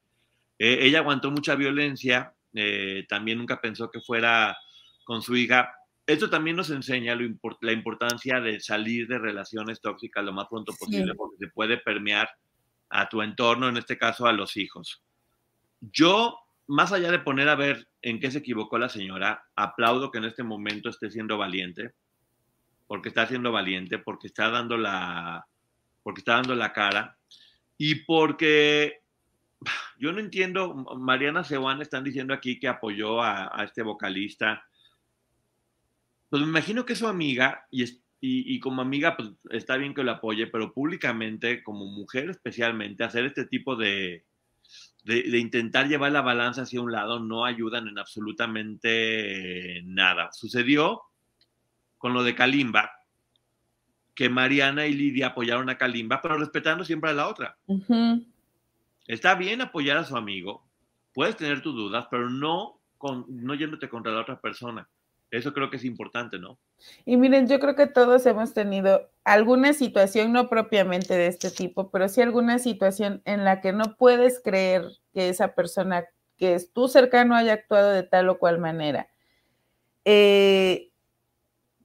[0.60, 4.56] Eh, ella aguantó mucha violencia, eh, también nunca pensó que fuera
[5.04, 5.74] con su hija.
[6.06, 11.16] esto también nos enseña la importancia de salir de relaciones tóxicas lo más pronto posible
[11.16, 12.30] porque se puede permear
[12.90, 15.02] a tu entorno, en este caso a los hijos.
[15.80, 16.38] Yo,
[16.68, 20.26] más allá de poner a ver en qué se equivocó la señora, aplaudo que en
[20.26, 21.94] este momento esté siendo valiente,
[22.86, 25.48] porque está siendo valiente, porque está dando la,
[26.04, 27.18] porque está dando la cara
[27.78, 29.03] y porque
[29.98, 34.66] yo no entiendo, Mariana Sewan están diciendo aquí que apoyó a, este vocalista.
[36.30, 40.12] Pues me imagino que es su amiga y, como amiga pues está bien que lo
[40.12, 44.26] apoye, pero públicamente, como mujer especialmente, hacer este tipo de,
[45.06, 50.32] intentar llevar la balanza hacia un lado no ayudan en absolutamente nada.
[50.32, 51.02] Sucedió
[51.98, 52.92] con lo de Kalimba,
[54.16, 57.58] que Mariana y Lidia apoyaron a Kalimba, pero respetando siempre a la otra.
[59.08, 60.64] Está bien apoyar a su amigo,
[61.14, 62.80] puedes tener tus dudas, pero no,
[63.28, 64.90] no yéndote contra la otra persona.
[65.30, 66.60] Eso creo que es importante, ¿no?
[67.06, 71.90] Y miren, yo creo que todos hemos tenido alguna situación, no propiamente de este tipo,
[71.90, 76.06] pero sí alguna situación en la que no puedes creer que esa persona
[76.38, 79.08] que es tu cercano haya actuado de tal o cual manera.
[80.06, 80.92] Eh,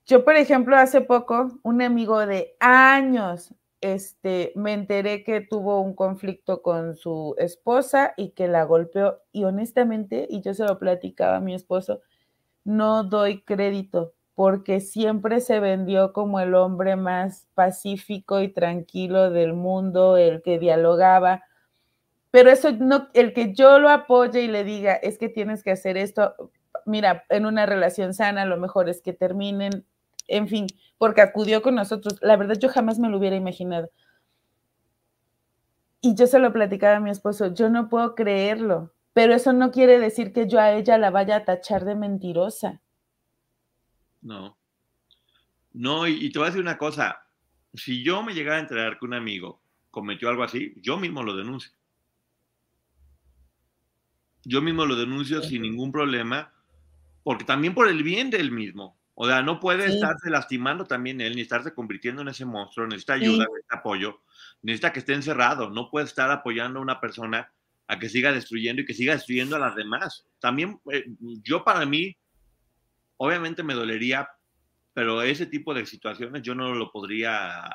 [0.04, 5.94] yo, por ejemplo, hace poco, un amigo de años este, me enteré que tuvo un
[5.94, 9.20] conflicto con su esposa y que la golpeó.
[9.32, 12.00] Y honestamente, y yo se lo platicaba a mi esposo,
[12.64, 19.52] no doy crédito porque siempre se vendió como el hombre más pacífico y tranquilo del
[19.52, 21.42] mundo, el que dialogaba.
[22.30, 25.72] Pero eso no, el que yo lo apoye y le diga, es que tienes que
[25.72, 26.52] hacer esto,
[26.86, 29.84] mira, en una relación sana, lo mejor es que terminen,
[30.28, 30.66] en fin,
[30.98, 32.18] porque acudió con nosotros.
[32.22, 33.90] La verdad, yo jamás me lo hubiera imaginado.
[36.00, 39.72] Y yo se lo platicaba a mi esposo, yo no puedo creerlo, pero eso no
[39.72, 42.80] quiere decir que yo a ella la vaya a tachar de mentirosa.
[44.20, 44.56] No.
[45.72, 47.26] No, y, te voy a decir una cosa,
[47.74, 49.60] si yo me llegara a enterar que un amigo
[49.90, 51.72] cometió algo así, yo mismo lo denuncio.
[54.44, 56.52] Yo mismo lo denuncio sin ningún problema,
[57.22, 58.97] porque también por el bien del mismo.
[59.20, 63.14] O sea, no puede estarse lastimando también él, ni estarse convirtiendo en ese monstruo, necesita
[63.14, 64.20] ayuda, necesita apoyo,
[64.62, 67.50] necesita que esté encerrado, no puede estar apoyando a una persona
[67.88, 70.24] a que siga destruyendo y que siga destruyendo a las demás.
[70.38, 71.04] También eh,
[71.42, 72.16] yo para mí,
[73.16, 74.28] obviamente me dolería,
[74.94, 77.68] pero ese tipo de situaciones yo no lo podría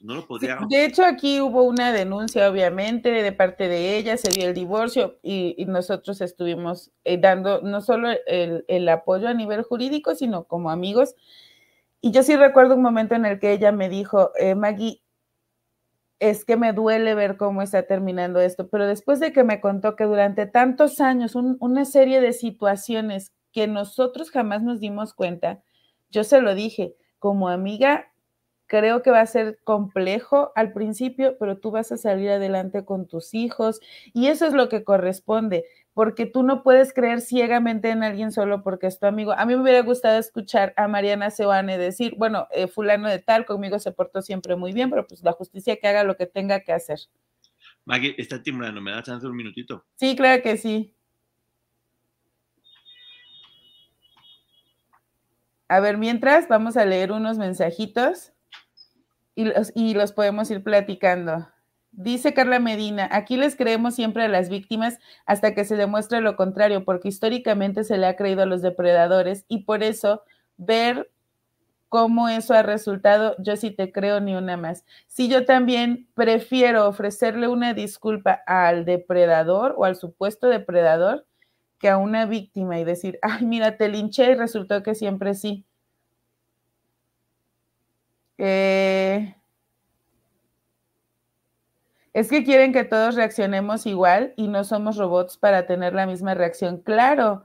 [0.00, 0.58] no lo podría.
[0.68, 5.18] de hecho, aquí hubo una denuncia, obviamente, de parte de ella, se dio el divorcio
[5.22, 11.14] y, nosotros estuvimos eh, dando no solo el, apoyo a nivel jurídico, sino como amigos.
[12.00, 15.02] Y yo sí recuerdo un momento en el que ella me dijo, eh, Maggie,
[16.18, 19.96] es que me duele ver cómo está terminando esto, pero después de que me contó
[19.96, 25.62] que durante tantos años, una serie de situaciones que nosotros jamás nos dimos cuenta,
[26.10, 28.09] yo se lo dije, como amiga,
[28.70, 33.08] Creo que va a ser complejo al principio, pero tú vas a salir adelante con
[33.08, 33.80] tus hijos
[34.14, 38.62] y eso es lo que corresponde, porque tú no puedes creer ciegamente en alguien solo
[38.62, 39.32] porque es tu amigo.
[39.32, 43.44] A mí me hubiera gustado escuchar a Mariana Seoane decir, bueno, eh, fulano de tal,
[43.44, 46.60] conmigo se portó siempre muy bien, pero pues la justicia que haga lo que tenga
[46.60, 47.00] que hacer.
[47.84, 49.84] Maggie, está timbrando, ¿me da chance un minutito?
[49.96, 50.94] Sí, claro que sí.
[55.66, 58.32] A ver, mientras vamos a leer unos mensajitos
[59.34, 61.48] y los, podemos ir platicando.
[61.92, 66.36] Dice Carla Medina, aquí les creemos siempre a las víctimas hasta que se demuestre lo
[66.36, 70.22] contrario, porque históricamente se le ha creído a los depredadores y por eso
[70.56, 71.10] ver
[71.90, 74.84] cómo eso ha resultado, yo sí te creo ni una más.
[75.08, 81.26] Si yo también prefiero ofrecerle una disculpa al depredador o al supuesto depredador
[81.80, 85.66] que a una víctima y decir, ay, mira, te linché y resultó que siempre sí.
[88.42, 89.34] Eh,
[92.14, 96.34] es que quieren que todos reaccionemos igual y no somos robots para tener la misma
[96.34, 96.78] reacción.
[96.78, 97.44] Claro,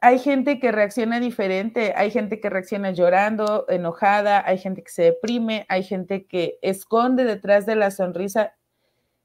[0.00, 5.02] hay gente que reacciona diferente, hay gente que reacciona llorando, enojada, hay gente que se
[5.02, 8.54] deprime, hay gente que esconde detrás de la sonrisa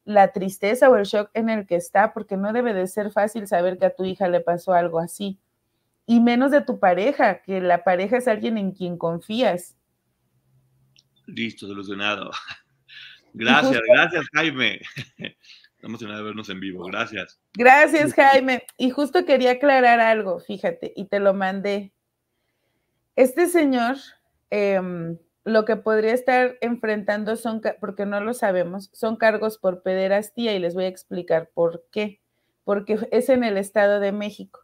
[0.04, 3.48] la tristeza o el shock en el que está, porque no debe de ser fácil
[3.48, 5.40] saber que a tu hija le pasó algo así.
[6.06, 9.77] Y menos de tu pareja, que la pareja es alguien en quien confías.
[11.28, 12.32] Listo, solucionado.
[13.34, 14.82] Gracias, gracias Jaime.
[15.76, 17.40] Estamos de vernos en vivo, gracias.
[17.54, 18.64] Gracias Jaime.
[18.78, 21.94] Y justo quería aclarar algo, fíjate, y te lo mandé.
[23.16, 23.98] Este señor,
[24.50, 30.56] em, lo que podría estar enfrentando son, porque no lo sabemos, son cargos por pederastía
[30.56, 32.22] y les voy a explicar por qué.
[32.64, 34.62] Porque es en el Estado de México.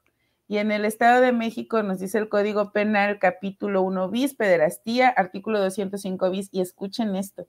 [0.53, 5.09] Y en el Estado de México nos dice el Código Penal, capítulo 1 bis, pederastía,
[5.09, 7.47] artículo 205 bis, y escuchen esto.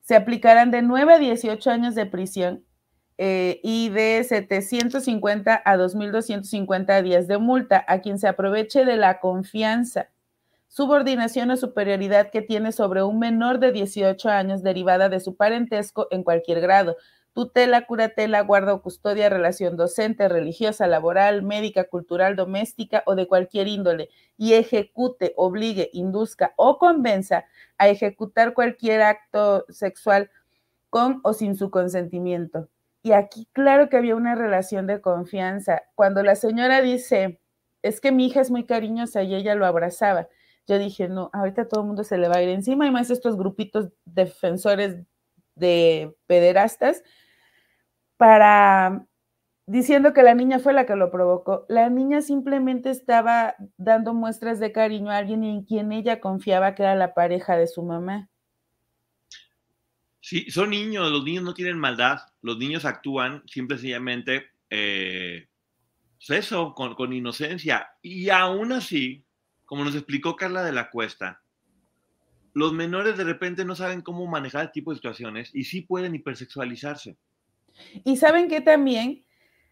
[0.00, 2.64] Se aplicarán de 9 a 18 años de prisión
[3.18, 9.20] eh, y de 750 a 2.250 días de multa a quien se aproveche de la
[9.20, 10.08] confianza,
[10.68, 16.06] subordinación o superioridad que tiene sobre un menor de 18 años derivada de su parentesco
[16.10, 16.96] en cualquier grado,
[17.34, 23.68] tutela, curatela, guarda o custodia, relación docente, religiosa, laboral, médica, cultural, doméstica o de cualquier
[23.68, 24.08] índole,
[24.38, 27.44] y ejecute, obligue, induzca o convenza
[27.76, 30.30] a ejecutar cualquier acto sexual
[30.90, 32.68] con o sin su consentimiento
[33.04, 35.82] y aquí claro que había una relación de confianza.
[35.94, 37.38] Cuando la señora dice,
[37.82, 40.26] es que mi hija es muy cariñosa y ella lo abrazaba,
[40.66, 43.10] yo dije, no, ahorita todo el mundo se le va a ir encima y más
[43.10, 44.96] estos grupitos defensores
[45.54, 47.02] de pederastas
[48.24, 49.06] para
[49.66, 51.66] diciendo que la niña fue la que lo provocó.
[51.68, 56.84] La niña simplemente estaba dando muestras de cariño a alguien en quien ella confiaba que
[56.84, 58.30] era la pareja de su mamá.
[60.20, 65.46] Sí, son niños, los niños no tienen maldad, los niños actúan simple y sencillamente, eh,
[66.16, 67.90] pues eso, con, con, inocencia.
[68.00, 69.22] Y aún así,
[69.66, 71.42] como nos explicó Carla de la Cuesta,
[72.54, 76.14] los menores de repente no saben cómo manejar este tipo de situaciones y sí pueden
[76.14, 77.18] hipersexualizarse.
[78.04, 79.24] Y saben que también,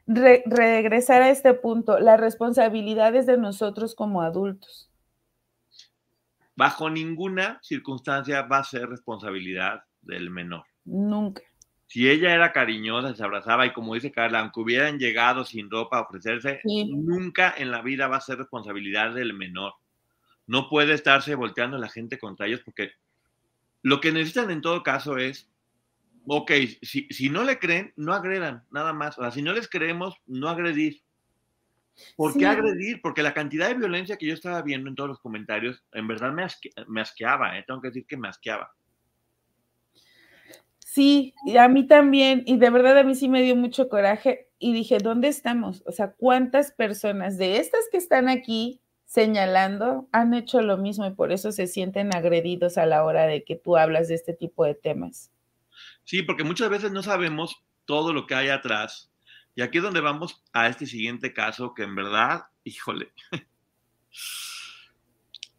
[0.07, 4.91] re regresar a este punto, las responsabilidades de nosotros como adultos.
[6.55, 10.65] Bajo ninguna circunstancia va a ser responsabilidad del menor.
[10.85, 11.43] Nunca.
[11.87, 15.99] Si ella era cariñosa, se abrazaba y como dice Carla, aunque hubieran llegado sin ropa
[15.99, 19.75] a ofrecerse, nunca en la vida va a ser responsabilidad del menor.
[20.47, 22.93] No puede estarse volteando la gente contra ellos porque
[23.83, 25.51] lo que necesitan en todo caso es,
[26.27, 26.53] ok,
[26.83, 29.19] si, si no le creen, no agredan, nada más.
[29.19, 31.03] O sea, si no les creemos, no agredir.
[32.17, 33.01] ¿Por qué agredir?
[33.03, 36.33] Porque la cantidad de violencia que yo estaba viendo en todos los comentarios, en verdad
[36.33, 36.47] me,
[36.89, 37.65] me asqueaba, ¿eh?
[37.67, 38.73] tengo que decir que me asqueaba.
[40.79, 44.49] Sí, y a mí también, y de verdad a mí sí me dio mucho coraje
[44.59, 45.83] y dije, ¿dónde estamos?
[45.87, 51.15] O sea, ¿cuántas personas de estas que están aquí señalando han hecho lo mismo y
[51.15, 54.65] por eso se sienten agredidos a la hora de que tú hablas de este tipo
[54.65, 55.31] de temas?
[56.05, 59.11] Sí, porque muchas veces no sabemos todo lo que hay atrás.
[59.55, 63.13] Y aquí es donde vamos a este siguiente caso que en verdad, híjole,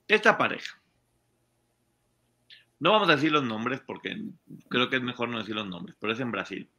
[0.08, 0.84] esta pareja
[2.84, 4.22] no vamos a decir los nombres porque
[4.68, 6.70] creo que es mejor no decir los nombres, pero es en Brasil.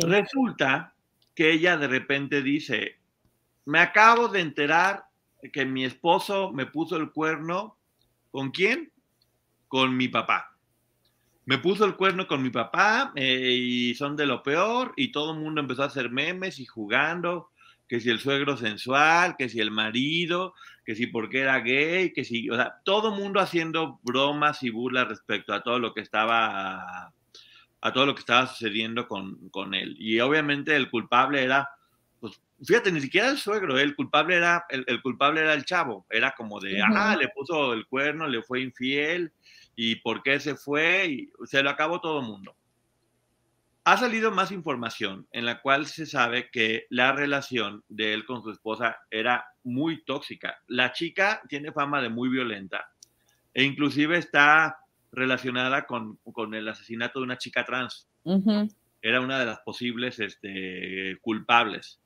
[0.00, 0.94] Resulta
[1.34, 2.98] que ella de repente dice,
[3.66, 5.04] me acabo de enterar
[5.52, 7.76] que mi esposo me puso el cuerno.
[8.30, 8.90] ¿Con quién?
[9.68, 10.55] Con mi papá.
[11.46, 15.32] Me puso el cuerno con mi papá eh, y son de lo peor y todo
[15.32, 17.50] el mundo empezó a hacer memes y jugando
[17.88, 22.24] que si el suegro sensual, que si el marido, que si porque era gay, que
[22.24, 27.12] si, o sea, todo mundo haciendo bromas y burlas respecto a todo lo que estaba
[27.80, 29.94] a todo lo que estaba sucediendo con, con él.
[30.00, 31.68] Y obviamente el culpable era,
[32.18, 36.04] pues, fíjate, ni siquiera el suegro, el culpable era, el, el culpable era el chavo,
[36.10, 39.32] era como de, ah, le puso el cuerno, le fue infiel,
[39.76, 42.56] y por qué se fue, y se lo acabó todo el mundo.
[43.84, 48.42] Ha salido más información en la cual se sabe que la relación de él con
[48.42, 50.58] su esposa era muy tóxica.
[50.66, 52.90] La chica tiene fama de muy violenta
[53.54, 54.78] e inclusive está
[55.12, 56.18] relacionada con,
[56.52, 58.08] el asesinato de una chica trans.
[59.00, 62.00] Era una de las posibles este, culpables.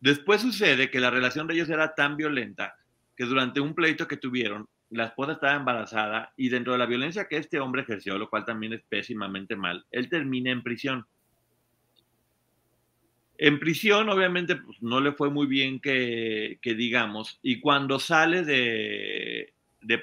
[0.00, 2.76] Después sucede que la relación de ellos era tan violenta
[3.16, 7.26] que durante un pleito que tuvieron, la esposa estaba embarazada y dentro de la violencia
[7.26, 11.04] que este hombre ejerció, lo cual también es pésimamente mal, él termina en prisión.
[13.36, 19.52] En prisión, obviamente, pues, no le fue muy bien que, digamos, y cuando sale de,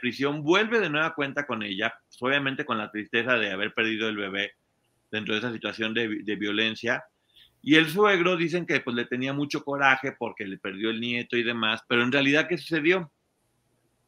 [0.02, 4.10] prisión, vuelve de nueva cuenta con ella, pues, obviamente con la tristeza de haber perdido
[4.10, 4.52] el bebé
[5.10, 7.02] dentro de esa situación de, violencia.
[7.62, 11.38] Y el suegro dicen que pues, le tenía mucho coraje porque le perdió el nieto
[11.38, 13.10] y demás, pero en realidad, ¿qué sucedió?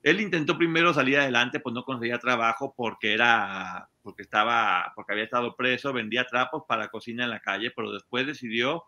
[0.04, 5.24] Él intentó primero salir adelante, pues no conseguía trabajo porque era, porque estaba, porque había
[5.24, 8.84] estado preso, vendía trapos para cocina en la calle, pero después decidió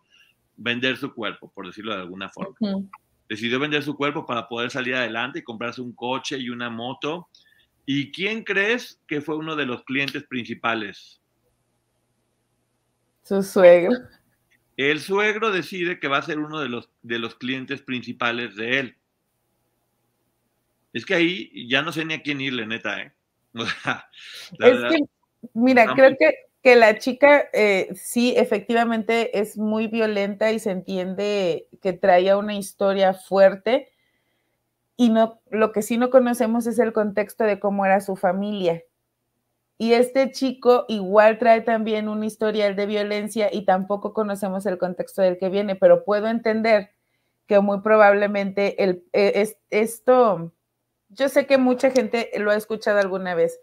[0.57, 2.57] vender su cuerpo, por decirlo de alguna forma.
[3.29, 7.29] Decidió vender su cuerpo para poder salir adelante y comprarse un coche y una moto.
[7.85, 11.21] ¿Y quién crees que fue uno de los clientes principales?
[13.23, 13.95] Su suegro.
[14.75, 18.79] El suegro decide que va a ser uno de los, de los clientes principales de
[18.79, 18.97] él.
[20.95, 23.13] Es que ahí ya no sé ni a quién irle, neta, ¿eh?
[23.53, 24.99] es que,
[25.53, 31.67] mira, creo que que la chica eh, sí, efectivamente es muy violenta y se entiende
[31.79, 33.89] que traía una historia fuerte
[34.97, 38.81] y no, lo que sí no conocemos es el contexto de cómo era su familia.
[39.77, 45.21] Y este chico igual trae también un historial de violencia y tampoco conocemos el contexto
[45.21, 46.89] del que viene, pero puedo entender
[47.45, 50.51] que muy probablemente el, e, es, esto,
[51.15, 53.59] yo sé que mucha gente lo ha escuchado alguna vez,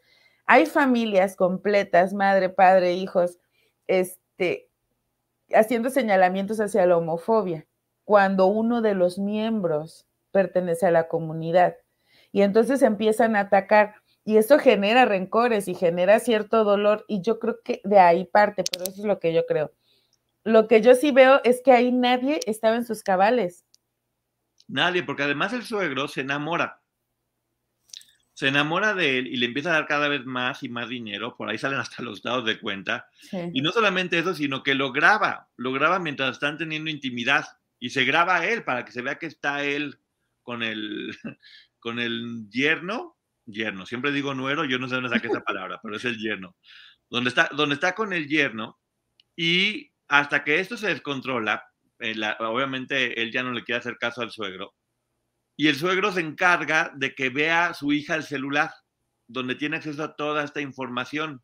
[0.47, 3.39] hay familias completas, madre, padre, hijos,
[3.87, 4.71] este,
[5.55, 7.67] haciendo señalamientos hacia la homofobia,
[8.05, 11.77] cuando uno de los miembros pertenece a la comunidad.
[12.33, 17.39] Y entonces empiezan a atacar y eso genera rencores y genera cierto dolor y yo
[17.39, 19.73] creo que de ahí parte, pero eso es lo que yo creo.
[20.45, 23.65] Lo que yo sí veo es que ahí nadie estaba en sus cabales.
[24.67, 26.82] Nadie, porque además el suegro se enamora
[28.35, 31.37] se enamora de él y le empieza a dar cada vez más y más dinero,
[31.37, 33.09] por ahí salen hasta los dados de cuenta.
[33.53, 37.45] Y no solamente eso, sino que lo graba, lo graba mientras están teniendo intimidad
[37.79, 39.99] y se graba a él para que se vea que está él
[40.43, 41.17] con el,
[41.79, 45.97] con el yerno, yerno, siempre digo nuero, yo no sé dónde saqué esa palabra, pero
[45.97, 46.57] es el yerno,
[47.11, 48.79] donde está, donde está con el yerno
[49.37, 51.65] y hasta que esto se descontrola,
[51.99, 54.75] eh, obviamente él ya no le quiere hacer caso al suegro,
[55.63, 58.73] y el suegro se encarga de que vea su hija el celular,
[59.29, 61.41] donde tiene acceso a toda esta información.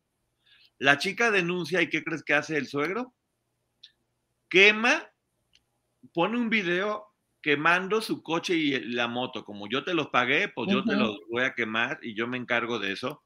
[0.77, 3.15] La chica denuncia y ¿qué crees que hace el suegro?
[4.49, 5.09] Quema,
[6.13, 9.45] pone un video quemando su coche y la moto.
[9.45, 12.39] Como yo te los pagué, pues yo te los voy a quemar y yo me
[12.39, 13.23] encargo de eso.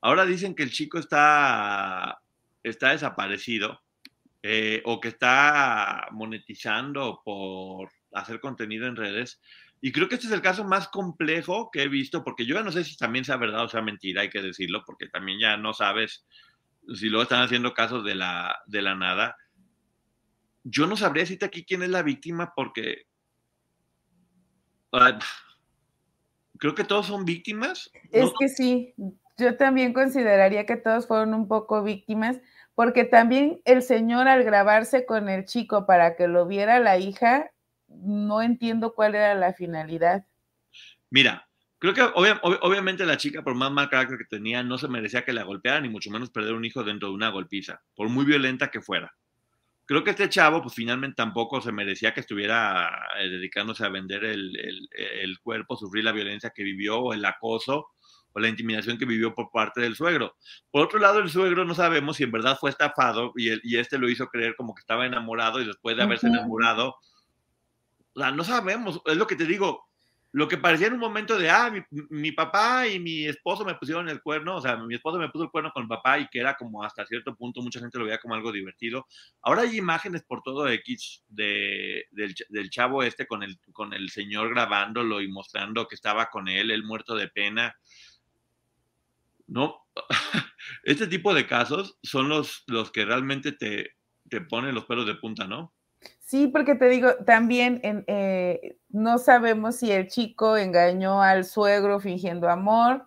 [0.00, 2.22] Ahora dicen que el chico está,
[2.62, 3.80] está desaparecido
[4.44, 9.40] eh, o que está monetizando por hacer contenido en redes.
[9.86, 12.64] Y creo que este es el caso más complejo que he visto, porque yo ya
[12.64, 15.56] no sé si también sea verdad o sea mentira, hay que decirlo, porque también ya
[15.56, 16.26] no sabes
[16.92, 19.36] si luego están haciendo casos de la, de la nada.
[20.64, 23.04] Yo no sabría decirte aquí quién es la víctima porque
[26.58, 27.88] creo que todos son víctimas.
[28.10, 28.92] Es que sí,
[29.38, 32.40] yo también consideraría que todos fueron un poco víctimas,
[32.74, 37.52] porque también el señor al grabarse con el chico para que lo viera la hija,
[38.02, 40.26] no entiendo cuál era la finalidad.
[41.10, 45.24] Mira, creo que obviamente la chica, por más mal carácter que tenía, no se merecía
[45.24, 48.24] que la golpearan, ni mucho menos perder un hijo dentro de una golpiza, por muy
[48.24, 49.14] violenta que fuera.
[49.86, 52.90] Creo que este chavo, pues finalmente tampoco se merecía que estuviera
[53.20, 54.52] eh, dedicándose a vender el,
[54.92, 57.86] el, cuerpo, sufrir la violencia que vivió, o el acoso,
[58.32, 60.34] o la intimidación que vivió por parte del suegro.
[60.72, 63.96] Por otro lado, el suegro no sabemos si en verdad fue estafado y, y este
[63.96, 66.96] lo hizo creer como que estaba enamorado y después de haberse enamorado,
[68.16, 69.86] o sea, no sabemos, es lo que te digo,
[70.32, 71.70] lo que parecía en un momento de, ah,
[72.10, 75.44] mi, papá y mi esposo me pusieron el cuerno, o sea, mi esposo me puso
[75.44, 78.06] el cuerno con el papá y que era como hasta cierto punto, mucha gente lo
[78.06, 79.06] veía como algo divertido.
[79.42, 84.48] Ahora hay imágenes por todo X de, del, chavo este con el, con el señor
[84.48, 87.76] grabándolo y mostrando que estaba con él, él muerto de pena.
[89.46, 89.86] No,
[90.84, 93.96] este tipo de casos son los, los que realmente te,
[94.28, 95.75] te ponen los pelos de punta, ¿no?
[96.26, 102.48] Sí, porque te digo, también eh, no sabemos si el chico engañó al suegro fingiendo
[102.48, 103.06] amor,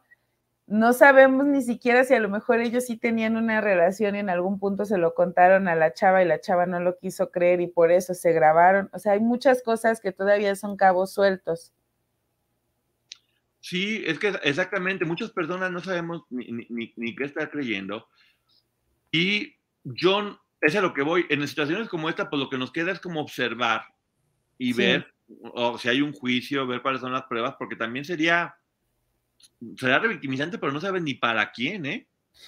[0.68, 4.30] no sabemos ni siquiera si a lo mejor ellos sí tenían una relación y en
[4.30, 7.60] algún punto se lo contaron a la chava y la chava no lo quiso creer
[7.60, 8.90] y por eso se grabaron.
[8.94, 11.74] O sea, hay muchas cosas que todavía son cabos sueltos.
[13.60, 18.08] Sí, es que exactamente, muchas personas no sabemos ni, ni qué está creyendo.
[19.12, 19.58] Y
[20.00, 21.26] John es a lo que voy.
[21.30, 23.84] En situaciones como esta, pues lo que nos queda es como observar
[24.58, 25.08] y ver
[25.54, 28.56] o si hay un juicio, ver cuáles son las pruebas, porque también sería,
[29.78, 32.08] sería revictimizante, pero no sabes ni para quién, ¿eh?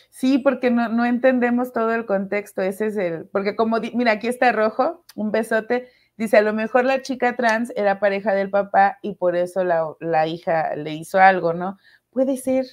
[0.09, 4.27] Sí, porque no, no entendemos todo el contexto, ese es el, porque como, mira, aquí
[4.27, 8.99] está rojo, un besote, dice, a lo mejor la chica trans era pareja del papá
[9.01, 11.77] y por eso la, la hija le hizo algo, ¿no?
[12.09, 12.65] Puede ser,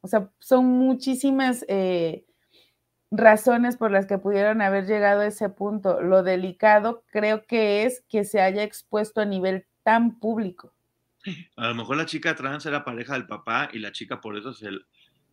[0.00, 2.24] o sea, son muchísimas eh,
[3.10, 6.00] razones por las que pudieron haber llegado a ese punto.
[6.00, 10.72] Lo delicado creo que es que se haya expuesto a nivel tan público.
[11.56, 14.50] A lo mejor la chica trans era pareja del papá y la chica por eso
[14.50, 14.86] es el...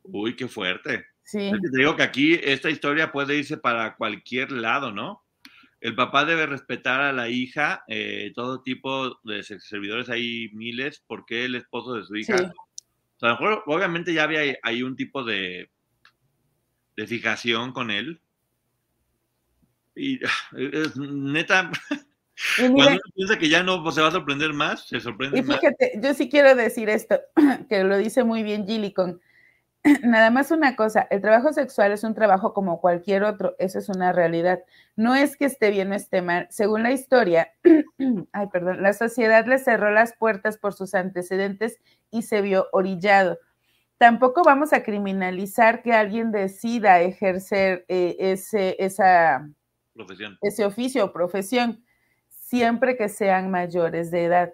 [0.03, 1.05] Uy, qué fuerte.
[1.23, 1.51] Sí.
[1.51, 5.23] te digo que aquí esta historia puede irse para cualquier lado, ¿no?
[5.81, 11.45] El papá debe respetar a la hija, eh, todo tipo de servidores hay miles, porque
[11.45, 12.35] el esposo de su hija...
[12.35, 15.69] a lo mejor, obviamente ya había ahí un tipo de
[16.97, 18.19] de fijación con él.
[19.95, 20.19] Y
[20.57, 21.71] es neta,
[22.57, 25.93] cuando uno piensa que ya no se va a sorprender más, se sorprende y fíjate,
[26.01, 27.19] yo sí quiero decir esto,
[27.69, 29.21] que lo dice muy bien Gillicon.
[30.03, 33.89] nada más una cosa, el trabajo sexual es un trabajo como cualquier otro, eso es
[33.89, 34.59] una realidad.
[34.95, 36.47] No es que esté bien o esté mal.
[36.49, 37.53] Según la historia,
[38.33, 41.79] ay, perdón, la sociedad le cerró las puertas por sus antecedentes
[42.11, 43.37] y se vio orillado.
[43.97, 49.49] Tampoco vamos a criminalizar que alguien decida ejercer eh, ese, esa,
[50.41, 51.83] ese oficio o profesión,
[52.29, 54.53] siempre que sean mayores de edad.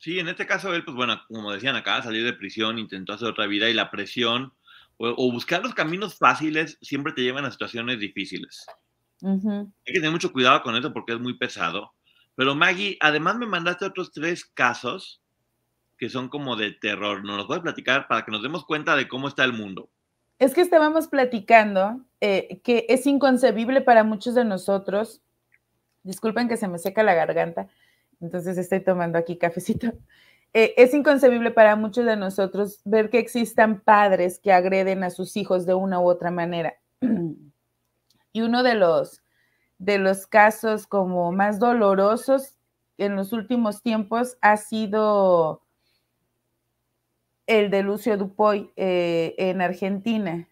[0.00, 3.28] Sí, en este caso él, pues bueno, como decían acá, salir de prisión, intentó hacer
[3.28, 4.54] otra vida y la presión
[4.96, 8.66] o, buscar los caminos fáciles siempre te llevan a situaciones difíciles.
[9.22, 11.92] Hay que tener mucho cuidado con eso porque es muy pesado.
[12.34, 15.22] Pero Maggie, además me mandaste otros tres casos
[15.98, 17.22] que son como de terror.
[17.22, 19.90] ¿Nos los puedes platicar para que nos demos cuenta de cómo está el mundo?
[20.38, 25.22] Es que estábamos platicando eh, que es inconcebible para muchos de nosotros,
[26.02, 27.68] disculpen que se me seca la garganta,
[28.20, 29.92] entonces estoy tomando aquí cafecito.
[30.52, 35.36] Eh, es inconcebible para muchos de nosotros ver que existan padres que agreden a sus
[35.36, 36.74] hijos de una u otra manera.
[38.32, 39.24] Y uno de los,
[39.78, 42.56] de los casos como más dolorosos
[42.96, 45.62] en los últimos tiempos ha sido
[47.48, 50.48] el de Lucio Dupoy eh, en Argentina,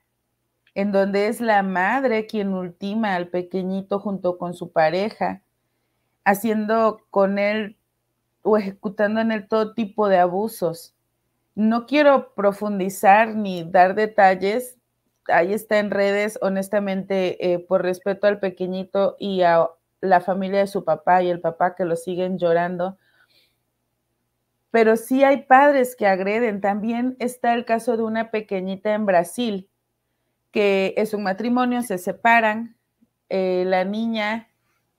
[0.75, 5.45] en donde es la madre quien ultima al pequeñito junto con su pareja
[6.29, 7.79] haciendo con él
[8.43, 10.95] o ejecutando en él todo tipo de abusos.
[11.55, 14.77] No quiero profundizar ni dar detalles,
[15.29, 19.69] ahí está en redes, honestamente, eh, por respeto al pequeñito y a
[20.03, 22.99] la familia de su papá y el papá que lo siguen llorando.
[24.71, 26.61] Pero sí hay padres que agreden.
[26.61, 29.71] También está el caso de una pequeñita en Brasil,
[30.51, 32.77] que es un matrimonio, se separan,
[33.31, 34.48] eh, la niña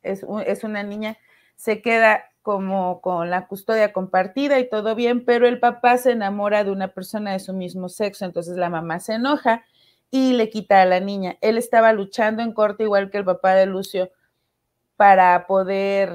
[0.03, 1.17] es, es una niña,
[1.55, 6.63] se queda como con la custodia compartida y todo bien, pero el papá se enamora
[6.63, 9.65] de una persona de su mismo sexo, entonces la mamá se enoja
[10.11, 11.37] y le quita a la niña.
[11.41, 14.09] Él estaba luchando en corte igual que el papá de Lucio
[14.95, 16.13] para poder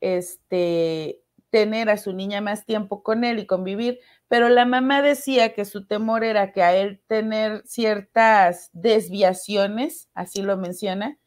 [0.00, 5.52] este tener a su niña más tiempo con él y convivir, pero la mamá decía
[5.52, 11.18] que su temor era que a él tener ciertas desviaciones, así lo menciona,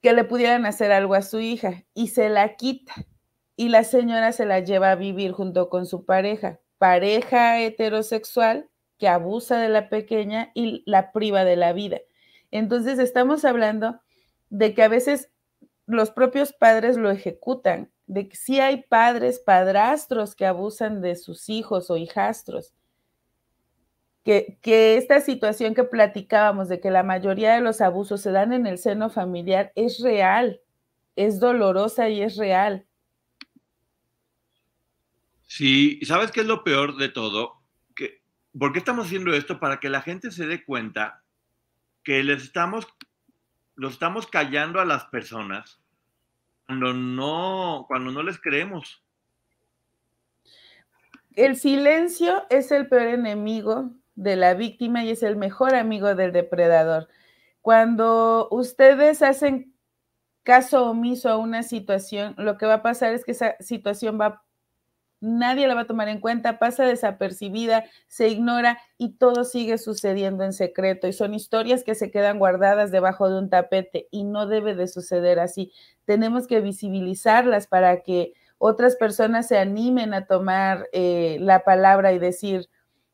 [0.00, 2.94] que le pudieran hacer algo a su hija y se la quita
[3.56, 9.08] y la señora se la lleva a vivir junto con su pareja, pareja heterosexual que
[9.08, 11.98] abusa de la pequeña y la priva de la vida.
[12.50, 14.00] Entonces estamos hablando
[14.48, 15.30] de que a veces
[15.86, 21.48] los propios padres lo ejecutan, de que sí hay padres, padrastros que abusan de sus
[21.48, 22.72] hijos o hijastros
[24.24, 24.58] que,
[24.96, 28.78] esta situación que platicábamos de que la mayoría de los abusos se dan en el
[28.78, 30.60] seno familiar es real,
[31.16, 32.86] es dolorosa y es real.
[35.46, 37.60] Sí, ¿sabes qué es lo peor de todo?
[37.94, 38.22] Que,
[38.56, 39.58] ¿Por qué estamos haciendo esto?
[39.58, 41.22] Para que la gente se dé cuenta
[42.04, 42.86] que les estamos,
[43.74, 45.80] los estamos callando a las personas
[46.66, 49.02] cuando no, cuando no les creemos.
[51.34, 53.90] El silencio es el peor enemigo
[54.20, 57.08] de la víctima y es el mejor amigo del depredador.
[57.62, 59.74] Cuando ustedes hacen
[60.42, 64.44] caso omiso a una situación, lo que va a pasar es que esa situación va,
[65.20, 70.44] nadie la va a tomar en cuenta, pasa desapercibida, se ignora y todo sigue sucediendo
[70.44, 71.08] en secreto.
[71.08, 74.86] Y son historias que se quedan guardadas debajo de un tapete y no debe de
[74.86, 75.72] suceder así.
[76.04, 82.18] Tenemos que visibilizarlas para que otras personas se animen a tomar eh, la palabra y
[82.18, 82.68] decir,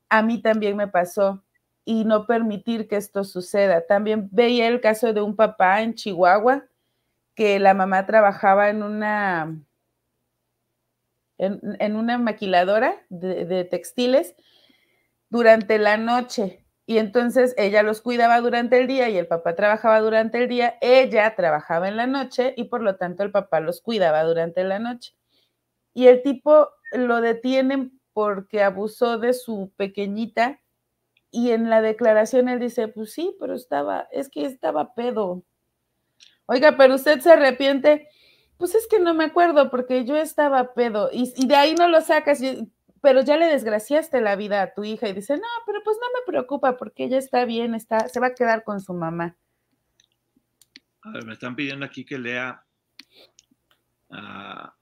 [0.09, 1.43] a mí también me pasó
[1.85, 3.87] y no permitir que esto suceda.
[3.87, 6.65] También veía el caso de un papá en Chihuahua
[7.35, 9.57] que la mamá trabajaba en una
[11.39, 14.35] en, una maquiladora de, de, textiles
[15.29, 20.01] durante la noche y entonces ella los cuidaba durante el día y el papá trabajaba
[20.01, 23.81] durante el día, ella trabajaba en la noche y por lo tanto el papá los
[23.81, 25.15] cuidaba durante la noche.
[25.95, 30.62] Y el tipo lo detienen porque abusó de su pequeñita
[31.31, 35.45] y en la declaración él dice, pues sí, pero estaba, es que estaba pedo.
[36.47, 38.09] Oiga, pero usted se arrepiente,
[38.57, 42.01] pues es que no me acuerdo porque yo estaba pedo y, de ahí no lo
[42.01, 42.41] sacas,
[43.03, 46.07] pero ya le desgraciaste la vida a tu hija y dice, no, pero pues no
[46.19, 49.37] me preocupa porque ella está bien, está, se va a quedar con su mamá.
[51.03, 52.64] A ver, me están pidiendo aquí que lea.
[54.09, 54.75] ah,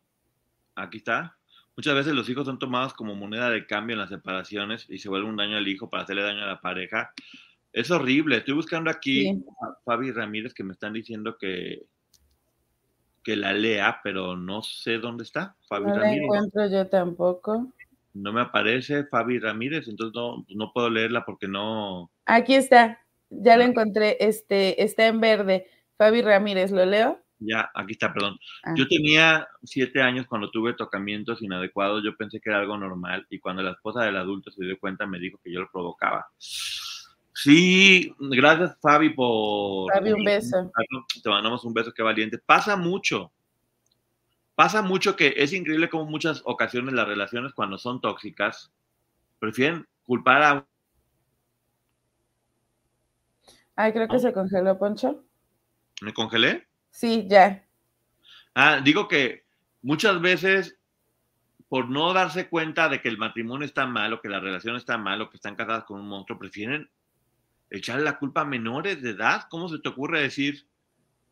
[0.76, 1.37] aquí está.
[1.77, 5.09] Muchas veces los hijos son tomados como moneda de cambio en las separaciones y se
[5.09, 7.12] vuelve un daño al hijo para hacerle daño a la pareja.
[7.72, 8.37] Es horrible.
[8.37, 11.87] Estoy buscando aquí a Fabi Ramírez que me están diciendo que,
[13.25, 15.57] que la lea, pero no sé dónde está.
[15.68, 16.22] Fabi No la Ramírez.
[16.25, 17.72] encuentro yo tampoco.
[18.12, 22.12] No me aparece Fabi Ramírez, entonces no, pues no puedo leerla porque no.
[22.27, 25.66] Aquí está, ya la encontré, este, está en verde.
[25.99, 27.24] Fabi Ramírez, ¿lo leo?
[27.39, 28.39] Ya, aquí está, perdón.
[28.62, 28.74] Ah.
[28.76, 32.03] Yo tenía siete años cuando tuve tocamientos inadecuados.
[32.05, 35.07] Yo pensé que era algo normal y cuando la esposa del adulto se dio cuenta
[35.07, 36.26] me dijo que yo lo provocaba.
[37.35, 39.93] Sí, gracias Fabi por...
[39.93, 40.70] Fabi, un beso.
[41.22, 42.39] Te mandamos un beso, qué valiente.
[42.39, 43.32] Pasa mucho.
[44.55, 48.72] Pasa mucho que es increíble como muchas ocasiones las relaciones cuando son tóxicas
[49.41, 50.66] prefieren culpar a...
[53.74, 54.20] Ay, creo que ¿No?
[54.20, 55.24] se congeló, Poncho.
[56.01, 56.68] ¿Me congelé?
[56.95, 57.66] Sí, ya.
[58.55, 59.42] Ah, digo que
[59.82, 60.78] muchas veces
[61.68, 64.97] por no darse cuenta de que el matrimonio está mal o que la relación está
[64.97, 66.88] mal o que están casadas con un monstruo, prefieren
[67.68, 69.49] echarle la culpa a menores de edad.
[69.51, 70.68] ¿Cómo se te ocurre decir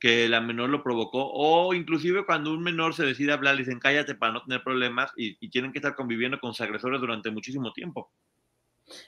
[0.00, 1.30] que la menor lo provocó?
[1.32, 5.36] O inclusive cuando un menor se decide hablar, dicen cállate para no tener problemas y,
[5.38, 8.10] y tienen que estar conviviendo con sus agresores durante muchísimo tiempo.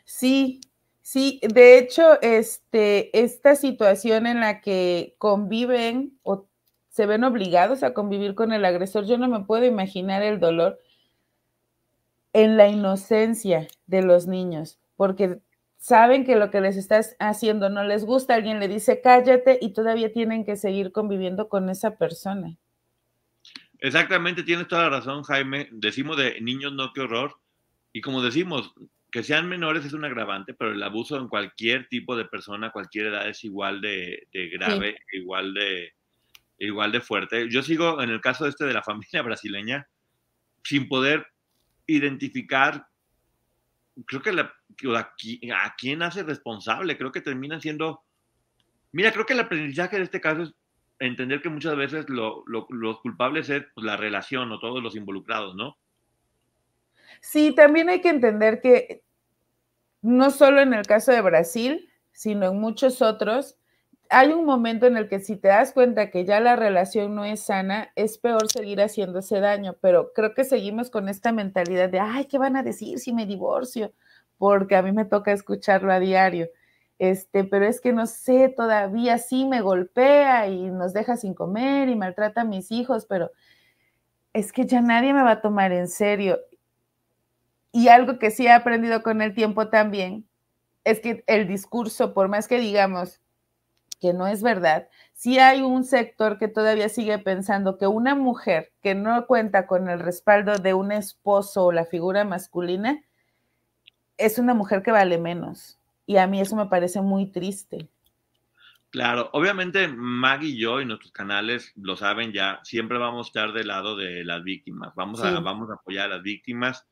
[0.04, 0.60] Sí,
[1.04, 1.38] sí.
[1.42, 6.48] De hecho, este, esta situación en la que conviven o
[6.88, 10.80] se ven obligados a convivir con el agresor, yo no me puedo imaginar el dolor
[12.32, 15.40] en la inocencia de los niños, porque
[15.76, 19.72] saben que lo que les estás haciendo no les gusta, alguien le dice cállate y
[19.72, 22.56] todavía tienen que seguir conviviendo con esa persona.
[23.80, 25.68] Exactamente, tienes toda la razón, Jaime.
[25.70, 27.38] Decimos de niños no, qué horror.
[27.92, 28.72] Y como decimos,
[29.14, 33.06] que sean menores es un agravante, pero el abuso en cualquier tipo de persona, cualquier
[33.06, 35.92] edad, es igual de, de grave, igual, de,
[36.58, 37.48] igual de fuerte.
[37.48, 39.86] Yo sigo en el caso este de la familia brasileña,
[40.64, 41.28] sin poder
[41.86, 42.88] identificar,
[44.04, 44.42] creo que la,
[44.96, 48.02] a, qui- a quién hace responsable, creo que terminan siendo...
[48.90, 50.54] Mira, creo que el aprendizaje de este caso es
[50.98, 54.96] entender que muchas veces lo, lo- los culpables es pues, la relación o todos los
[54.96, 55.78] involucrados, ¿no?
[57.20, 59.03] Sí, también hay que entender que
[60.04, 63.56] no solo en el caso de Brasil, sino en muchos otros,
[64.10, 67.24] hay un momento en el que si te das cuenta que ya la relación no
[67.24, 72.00] es sana, es peor seguir haciéndose daño, pero creo que seguimos con esta mentalidad de,
[72.00, 73.92] ay, ¿qué van a decir si me divorcio?
[74.36, 76.48] Porque a mí me toca escucharlo a diario.
[76.98, 81.88] Este, pero es que no sé, todavía sí me golpea y nos deja sin comer
[81.88, 83.30] y maltrata a mis hijos, pero
[84.34, 86.40] es que ya nadie me va a tomar en serio.
[87.74, 90.28] Y algo que sí he aprendido con el tiempo también
[90.84, 93.20] es que el discurso, por más que digamos
[94.00, 98.70] que no es verdad, sí hay un sector que todavía sigue pensando que una mujer
[98.80, 103.02] que no cuenta con el respaldo de un esposo o la figura masculina
[104.18, 105.80] es una mujer que vale menos.
[106.06, 107.88] Y a mí eso me parece muy triste.
[108.90, 113.52] Claro, obviamente Maggie y yo y nuestros canales lo saben ya, siempre vamos a estar
[113.52, 116.86] del lado de las víctimas, vamos, a, vamos a apoyar a las víctimas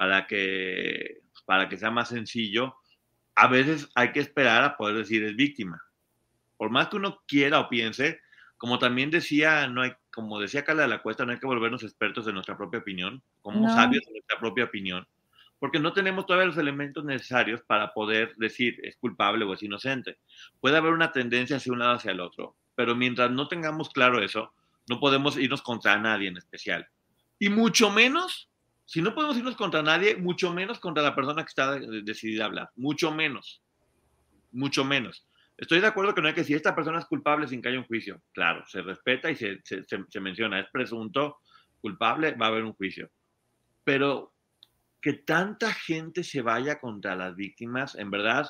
[0.00, 2.74] para que, para que sea más sencillo.
[3.34, 5.78] A veces hay que esperar a poder decir es víctima.
[6.56, 8.18] Por más que uno quiera o piense,
[8.56, 11.82] como también decía, no hay, como decía Carla de la Cuesta, no hay que volvernos
[11.82, 13.74] expertos en nuestra propia opinión, como No.
[13.74, 15.06] sabios en nuestra propia opinión,
[15.58, 20.16] porque no tenemos todavía los elementos necesarios para poder decir es culpable o es inocente.
[20.60, 24.22] Puede haber una tendencia hacia un lado hacia el otro, pero mientras no tengamos claro
[24.22, 24.54] eso,
[24.88, 26.88] no podemos irnos contra nadie en especial.
[27.38, 28.49] Y mucho menos,
[28.90, 32.42] si no podemos irnos contra nadie, mucho menos contra la persona que está de- decidida
[32.42, 33.62] a hablar, mucho menos,
[34.50, 35.28] mucho menos.
[35.56, 37.78] Estoy de acuerdo que no hay que decir esta persona es culpable sin que haya
[37.78, 38.20] un juicio.
[38.32, 41.38] Claro, se respeta y se- se menciona, es presunto
[41.80, 43.08] culpable, va a haber un juicio.
[43.84, 44.34] Pero
[45.00, 48.48] que tanta gente se vaya contra las víctimas, en verdad,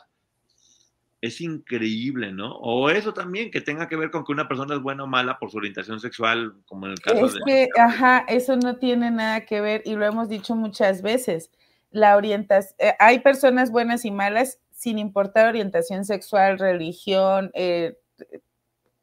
[1.21, 2.57] es increíble, ¿no?
[2.57, 5.39] O eso también, que tenga que ver con que una persona es buena o mala
[5.39, 7.41] por su orientación sexual, como en el caso Es de...
[7.47, 11.51] que, ajá, eso no tiene nada que ver y lo hemos dicho muchas veces.
[11.91, 17.99] La orientación, hay personas buenas y malas sin importar orientación sexual, religión, eh,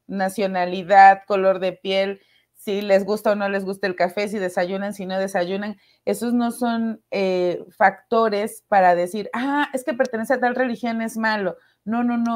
[0.07, 2.21] nacionalidad, color de piel,
[2.55, 5.77] si les gusta o no les gusta el café, si desayunan, si no desayunan.
[6.03, 11.15] Esos no son eh, factores para decir, ah, es que pertenece a tal religión, es
[11.15, 11.57] malo.
[11.93, 12.35] No, no, no.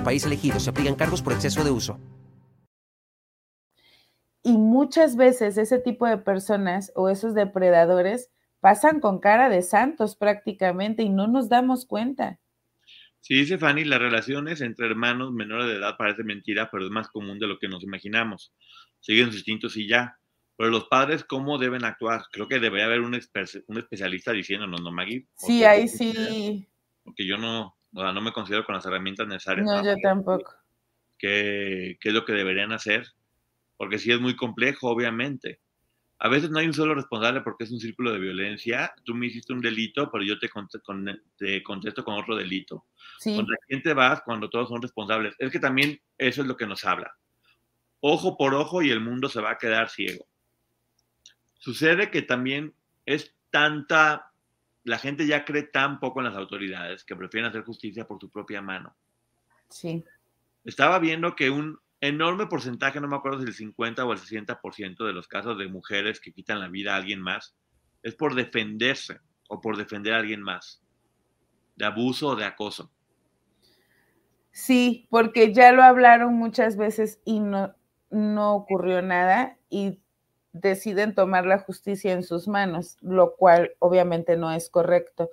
[0.03, 0.59] país elegido.
[0.59, 1.99] Se aplican cargos por exceso de uso.
[4.43, 10.15] Y muchas veces ese tipo de personas o esos depredadores pasan con cara de santos
[10.15, 12.39] prácticamente y no nos damos cuenta.
[13.19, 17.07] Sí, dice Fanny, las relaciones entre hermanos menores de edad parece mentira, pero es más
[17.09, 18.53] común de lo que nos imaginamos.
[18.99, 20.17] Siguen sus instintos y ya.
[20.57, 22.23] Pero los padres, ¿cómo deben actuar?
[22.31, 25.27] Creo que debería haber un, un especialista diciéndonos, ¿no, Maggie?
[25.35, 26.67] Sí, ahí sí.
[27.03, 29.65] Porque yo no, no me considero con las herramientas necesarias.
[29.65, 30.53] No, yo tampoco.
[31.17, 33.07] ¿Qué, ¿Qué es lo que deberían hacer?
[33.77, 35.59] Porque sí es muy complejo, obviamente.
[36.23, 38.93] A veces no hay un solo responsable porque es un círculo de violencia.
[39.03, 40.49] Tú me hiciste un delito, pero yo te,
[41.35, 42.85] te contesto con otro delito.
[43.17, 43.35] Sí.
[43.35, 45.33] ¿Contra quién te vas cuando todos son responsables?
[45.39, 47.15] Es que también eso es lo que nos habla.
[48.01, 50.27] Ojo por ojo y el mundo se va a quedar ciego.
[51.57, 52.75] Sucede que también
[53.05, 54.30] es tanta,
[54.83, 58.29] la gente ya cree tan poco en las autoridades que prefieren hacer justicia por su
[58.29, 58.95] propia mano.
[59.69, 60.03] Sí.
[60.63, 65.05] Estaba viendo que un enorme porcentaje, no me acuerdo si el 50 o el 60%
[65.05, 67.55] de los casos de mujeres que quitan la vida a alguien más,
[68.01, 70.81] es por defenderse o por defender a alguien más,
[71.75, 72.91] de abuso o de acoso.
[74.51, 77.75] Sí, porque ya lo hablaron muchas veces y no,
[78.09, 79.99] no ocurrió nada y
[80.53, 85.31] deciden tomar la justicia en sus manos, lo cual obviamente no es correcto,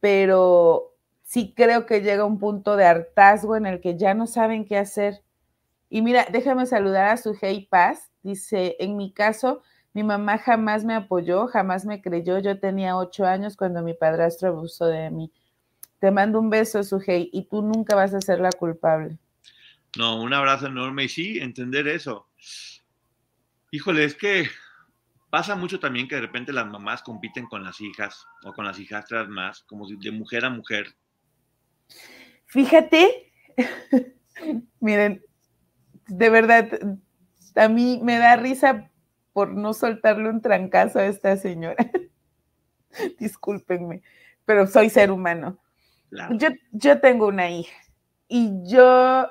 [0.00, 4.64] pero sí creo que llega un punto de hartazgo en el que ya no saben
[4.66, 5.22] qué hacer
[5.92, 8.10] y mira, déjame saludar a su Hey Paz.
[8.22, 12.38] Dice, en mi caso, mi mamá jamás me apoyó, jamás me creyó.
[12.38, 15.32] Yo tenía ocho años cuando mi padrastro abusó de mí.
[15.98, 19.18] Te mando un beso, Sujei, y tú nunca vas a ser la culpable.
[19.98, 22.28] No, un abrazo enorme y sí, entender eso.
[23.72, 24.48] Híjole, es que
[25.30, 28.78] pasa mucho también que de repente las mamás compiten con las hijas o con las
[28.78, 30.94] hijastras más, como de mujer a mujer.
[32.46, 33.32] Fíjate,
[34.80, 35.22] miren,
[36.08, 36.68] de verdad,
[37.54, 38.90] a mí me da risa
[39.32, 41.90] por no soltarle un trancazo a esta señora.
[43.20, 44.02] Discúlpenme,
[44.44, 45.58] pero soy ser humano.
[46.32, 47.76] Yo, yo tengo una hija
[48.26, 49.28] y yo,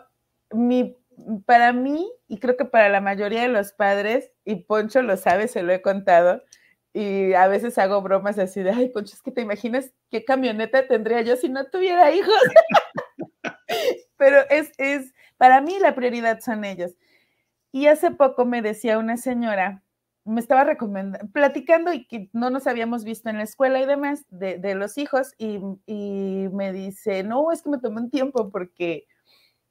[0.51, 0.95] mi,
[1.45, 5.47] para mí, y creo que para la mayoría de los padres, y Poncho lo sabe,
[5.47, 6.41] se lo he contado,
[6.93, 10.87] y a veces hago bromas así de, ay, Poncho, es que te imaginas qué camioneta
[10.87, 12.33] tendría yo si no tuviera hijos.
[14.17, 16.95] Pero es, es, para mí la prioridad son ellos.
[17.71, 19.83] Y hace poco me decía una señora,
[20.25, 24.25] me estaba recomendando, platicando y que no nos habíamos visto en la escuela y demás
[24.29, 25.59] de, los hijos y,
[26.51, 29.07] me dice, no, es que me tomó un tiempo porque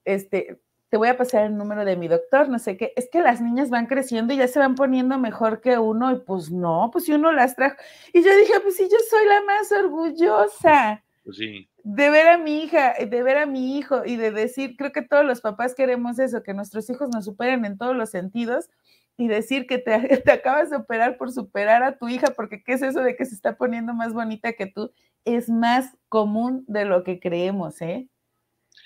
[0.05, 3.21] este, te voy a pasar el número de mi doctor, no sé qué, es que
[3.21, 6.91] las niñas van creciendo y ya se van poniendo mejor que uno y pues no,
[6.93, 7.77] pues si uno las trajo.
[8.13, 11.05] Y yo dije, pues sí, yo soy la más orgullosa.
[11.25, 14.77] Pues sí de ver a mi hija, de ver a mi hijo y de decir,
[14.77, 18.11] creo que todos los papás queremos eso, que nuestros hijos nos superen en todos los
[18.11, 18.69] sentidos
[19.17, 22.75] y decir que te, te, acabas de operar por superar a tu hija, porque ¿qué
[22.75, 24.93] es eso de que se está poniendo más bonita que tú?
[25.25, 28.07] Es más común de lo que creemos, ¿eh?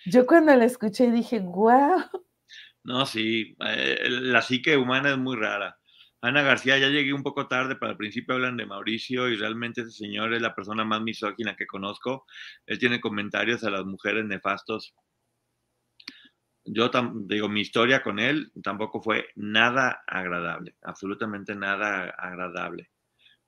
[0.07, 2.03] Yo cuando la escuché dije, wow.
[2.85, 5.79] No, sí, eh, la psique humana es muy rara.
[6.21, 9.81] Ana García, ya llegué un poco tarde, pero al principio hablan de Mauricio y realmente
[9.81, 12.27] ese señor es la persona más misógina que conozco.
[12.65, 14.95] Él tiene comentarios a las mujeres nefastos.
[16.65, 16.91] Yo
[17.27, 22.92] digo, mi historia con él tampoco fue nada agradable, absolutamente nada agradable.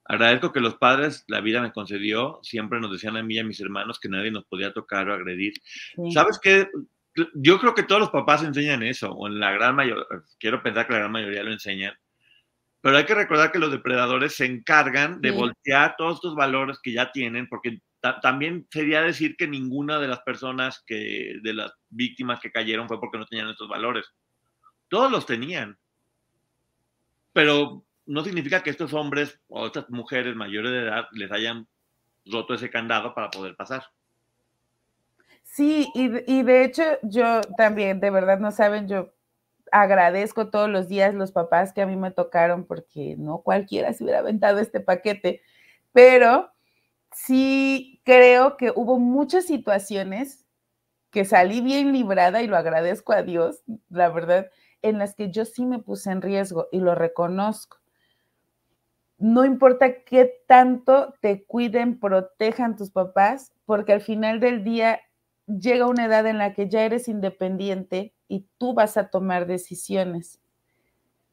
[0.06, 3.44] Agradezco que los padres, la vida me concedió, siempre nos decían a mí y a
[3.44, 5.54] mis hermanos que nadie nos podía tocar o agredir.
[6.12, 6.68] ¿Sabes qué?
[7.34, 10.04] Yo creo que todos los papás enseñan eso, o en la gran mayoría,
[10.38, 11.94] quiero pensar que la gran mayoría lo enseñan
[12.84, 16.92] pero hay que recordar que los depredadores se encargan de voltear todos estos valores que
[16.92, 17.80] ya tienen, porque
[18.20, 23.00] también sería decir que ninguna de las personas que, de las víctimas que cayeron fue
[23.00, 24.04] porque no tenían estos valores.
[24.88, 25.78] Todos los tenían.
[27.32, 31.66] Pero no significa que estos hombres o estas mujeres mayores de edad les hayan
[32.26, 33.84] roto ese candado para poder pasar.
[35.42, 39.14] Sí, y, de hecho yo también, de verdad no saben, yo
[39.70, 44.04] agradezco todos los días los papás que a mí me tocaron porque no cualquiera se
[44.04, 45.42] hubiera aventado este paquete,
[45.92, 46.50] pero
[47.12, 50.44] sí creo que hubo muchas situaciones
[51.10, 54.50] que salí bien librada y lo agradezco a Dios, la verdad,
[54.82, 57.83] en las que yo sí me puse en riesgo y lo reconozco.
[59.26, 65.00] No importa qué tanto te cuiden, protejan tus papás, porque al final del día
[65.46, 70.42] llega una edad en la que ya eres independiente y tú vas a tomar decisiones.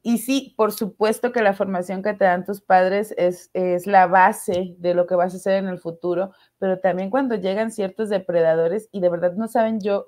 [0.00, 4.06] Y sí, por supuesto que la formación que te dan tus padres es, es, la
[4.06, 8.08] base de lo que vas a hacer en el futuro, pero también cuando llegan ciertos
[8.08, 10.06] depredadores y de verdad no saben, yo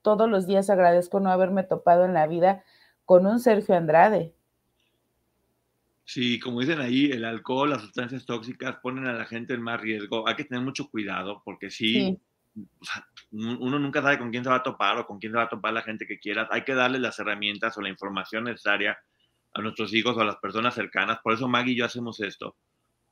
[0.00, 2.64] todos los días agradezco no haberme topado en la vida
[3.04, 4.32] con un Sergio Andrade.
[6.08, 9.80] Sí, como dicen ahí, el alcohol, las sustancias tóxicas ponen a la gente en más
[9.80, 10.26] riesgo.
[10.28, 12.18] Hay que tener mucho cuidado porque sí, sí.
[12.80, 15.36] O sea, uno nunca sabe con quién se va a topar o con quién se
[15.36, 16.48] va a topar la gente que quiera.
[16.52, 18.96] Hay que darle las herramientas o la información necesaria
[19.52, 21.18] a nuestros hijos o a las personas cercanas.
[21.22, 22.56] Por eso Maggie y yo hacemos esto,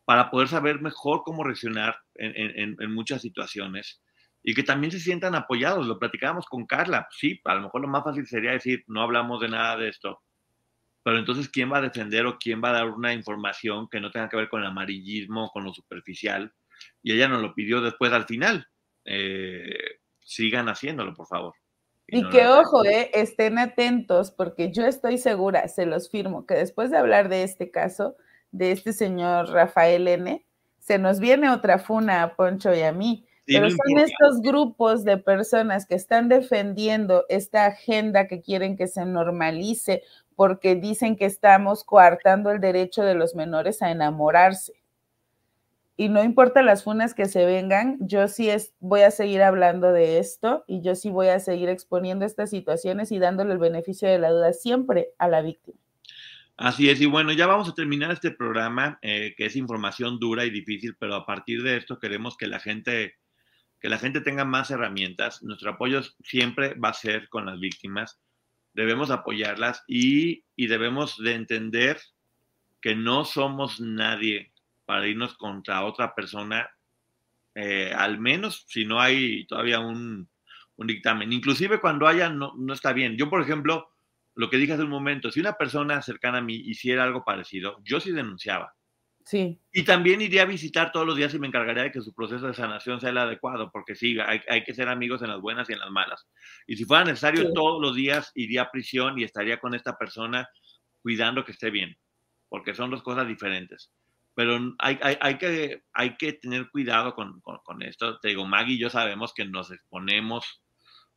[0.05, 4.01] para poder saber mejor cómo reaccionar en, en, en muchas situaciones
[4.42, 5.86] y que también se sientan apoyados.
[5.86, 7.09] Lo platicábamos con Carla.
[7.11, 10.22] Sí, a lo mejor lo más fácil sería decir, no hablamos de nada de esto.
[11.05, 14.11] Pero entonces, ¿quién va a defender o quién va a dar una información que no
[14.11, 16.52] tenga que ver con el amarillismo, con lo superficial?
[17.02, 18.66] Y ella nos lo pidió después al final.
[19.05, 21.55] Eh, sigan haciéndolo, por favor.
[22.07, 26.55] Y, no que ojo, eh, estén atentos, porque yo estoy segura, se los firmo, que
[26.55, 28.16] después de hablar de este caso,
[28.50, 30.46] de este señor Rafael N.,
[30.78, 33.26] se nos viene otra funa a Poncho y a mí.
[33.46, 34.11] Sí, Pero no son importa.
[34.11, 40.02] estos grupos de personas que están defendiendo esta agenda que quieren que se normalice
[40.37, 44.74] porque dicen que estamos coartando el derecho de los menores a enamorarse.
[45.97, 49.93] Y no importa las funas que se vengan, yo sí es, voy a seguir hablando
[49.93, 54.09] de esto y yo sí voy a seguir exponiendo estas situaciones y dándole el beneficio
[54.09, 55.78] de la duda siempre a la víctima.
[56.57, 60.45] Así es, y bueno, ya vamos a terminar este programa, eh, que es información dura
[60.45, 63.16] y difícil, pero a partir de esto queremos que la gente,
[63.80, 65.43] que la gente tenga más herramientas.
[65.43, 68.20] Nuestro apoyo siempre va a ser con las víctimas.
[68.75, 72.01] Debemos apoyarlas y, y debemos de entender
[72.81, 74.53] que no somos nadie
[74.85, 76.68] para irnos contra otra persona,
[77.55, 80.29] eh, al menos si no hay todavía un,
[80.77, 81.33] un dictamen.
[81.33, 83.16] Inclusive cuando haya, no, no, está bien.
[83.16, 83.91] Yo, por ejemplo,
[84.35, 87.81] lo que dije hace un momento, si una persona cercana a mí hiciera algo parecido,
[87.85, 88.75] yo sí denunciaba.
[89.25, 89.59] Sí.
[89.72, 92.47] Y también iría a visitar todos los días y me encargaría de que su proceso
[92.47, 95.68] de sanación sea el adecuado, porque sí, hay, hay que ser amigos en las buenas
[95.70, 96.27] y en las malas.
[96.66, 97.55] Y si fuera necesario, sí.
[97.55, 100.49] todos los días iría a prisión y estaría con esta persona
[101.01, 101.97] cuidando que esté bien,
[102.49, 103.91] porque son dos cosas diferentes
[104.35, 108.18] pero hay, hay, hay, que, hay que tener cuidado con, con, con, esto.
[108.18, 110.62] Te digo, Maggie y yo sabemos que nos exponemos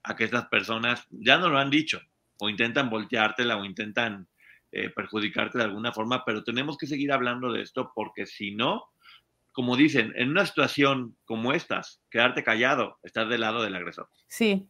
[0.04, 2.00] a que estas personas, ya nos lo han dicho,
[2.40, 4.28] o intentan volteártela o intentan
[4.72, 8.86] eh, perjudicarte de alguna forma, pero tenemos que seguir hablando de esto porque si no,
[9.52, 14.10] como dicen, en una situación como estas, quedarte callado, estás del lado del agresor.
[14.28, 14.70] Sí,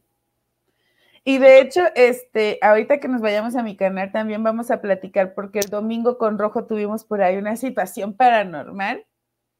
[1.30, 5.34] y de hecho, este, ahorita que nos vayamos a mi canal también vamos a platicar
[5.34, 9.06] porque el domingo con Rojo tuvimos por ahí una situación paranormal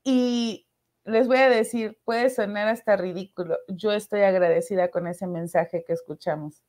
[0.02, 0.66] y
[1.04, 3.58] les voy a decir, puede sonar hasta ridículo.
[3.68, 6.64] Yo estoy agradecida con ese mensaje que escuchamos.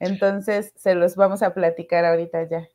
[0.00, 2.66] Entonces, se los vamos a platicar ahorita ya.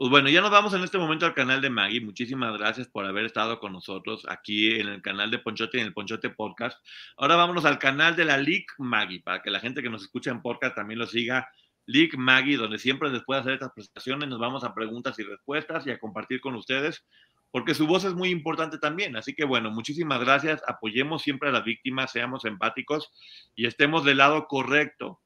[0.00, 2.00] Pues bueno, ya nos vamos en este momento al canal de Maggie.
[2.00, 5.88] Muchísimas gracias por haber estado con nosotros aquí en el canal de Ponchote y en
[5.88, 6.78] el Ponchote Podcast.
[7.18, 10.30] Ahora vámonos al canal de la League Maggie, para que la gente que nos escucha
[10.30, 11.50] en podcast también lo siga.
[11.84, 15.86] League Maggie, donde siempre después de hacer estas presentaciones nos vamos a preguntas y respuestas
[15.86, 17.04] y a compartir con ustedes,
[17.50, 19.16] porque su voz es muy importante también.
[19.16, 20.62] Así que bueno, muchísimas gracias.
[20.66, 23.10] Apoyemos siempre a las víctimas, seamos empáticos
[23.54, 25.20] y estemos del lado correcto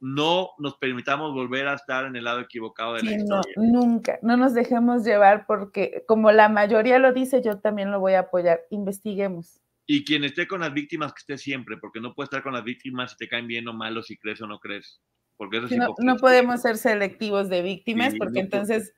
[0.00, 3.54] no nos permitamos volver a estar en el lado equivocado de sí, la historia.
[3.56, 8.00] No, nunca, no nos dejemos llevar porque como la mayoría lo dice, yo también lo
[8.00, 8.60] voy a apoyar.
[8.70, 9.60] Investiguemos.
[9.86, 12.62] Y quien esté con las víctimas, que esté siempre, porque no puede estar con las
[12.62, 15.00] víctimas si te caen bien o mal, o si crees o no crees.
[15.36, 18.92] Porque eso es no, no, podemos ser selectivos de víctimas, sí, porque no entonces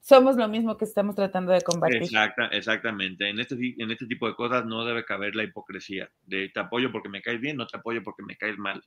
[0.00, 2.02] somos lo mismo que estamos tratando de combatir.
[2.02, 3.28] Exacta, exactamente.
[3.28, 6.90] En este, en este tipo de cosas no debe caber la hipocresía de te apoyo
[6.92, 8.82] porque me caes bien, no te apoyo porque me caes mal.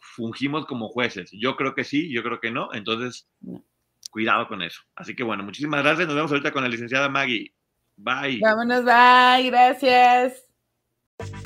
[0.00, 1.30] Fungimos como jueces.
[1.32, 2.72] Yo creo que sí, yo creo que no.
[2.72, 3.64] Entonces, no.
[4.10, 4.80] cuidado con eso.
[4.94, 6.06] Así que bueno, muchísimas gracias.
[6.06, 7.52] Nos vemos ahorita con la licenciada Maggie.
[7.96, 8.40] Bye.
[8.40, 9.50] Vámonos, bye.
[9.50, 10.42] Gracias.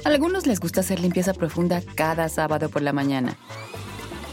[0.05, 3.37] A algunos les gusta hacer limpieza profunda cada sábado por la mañana.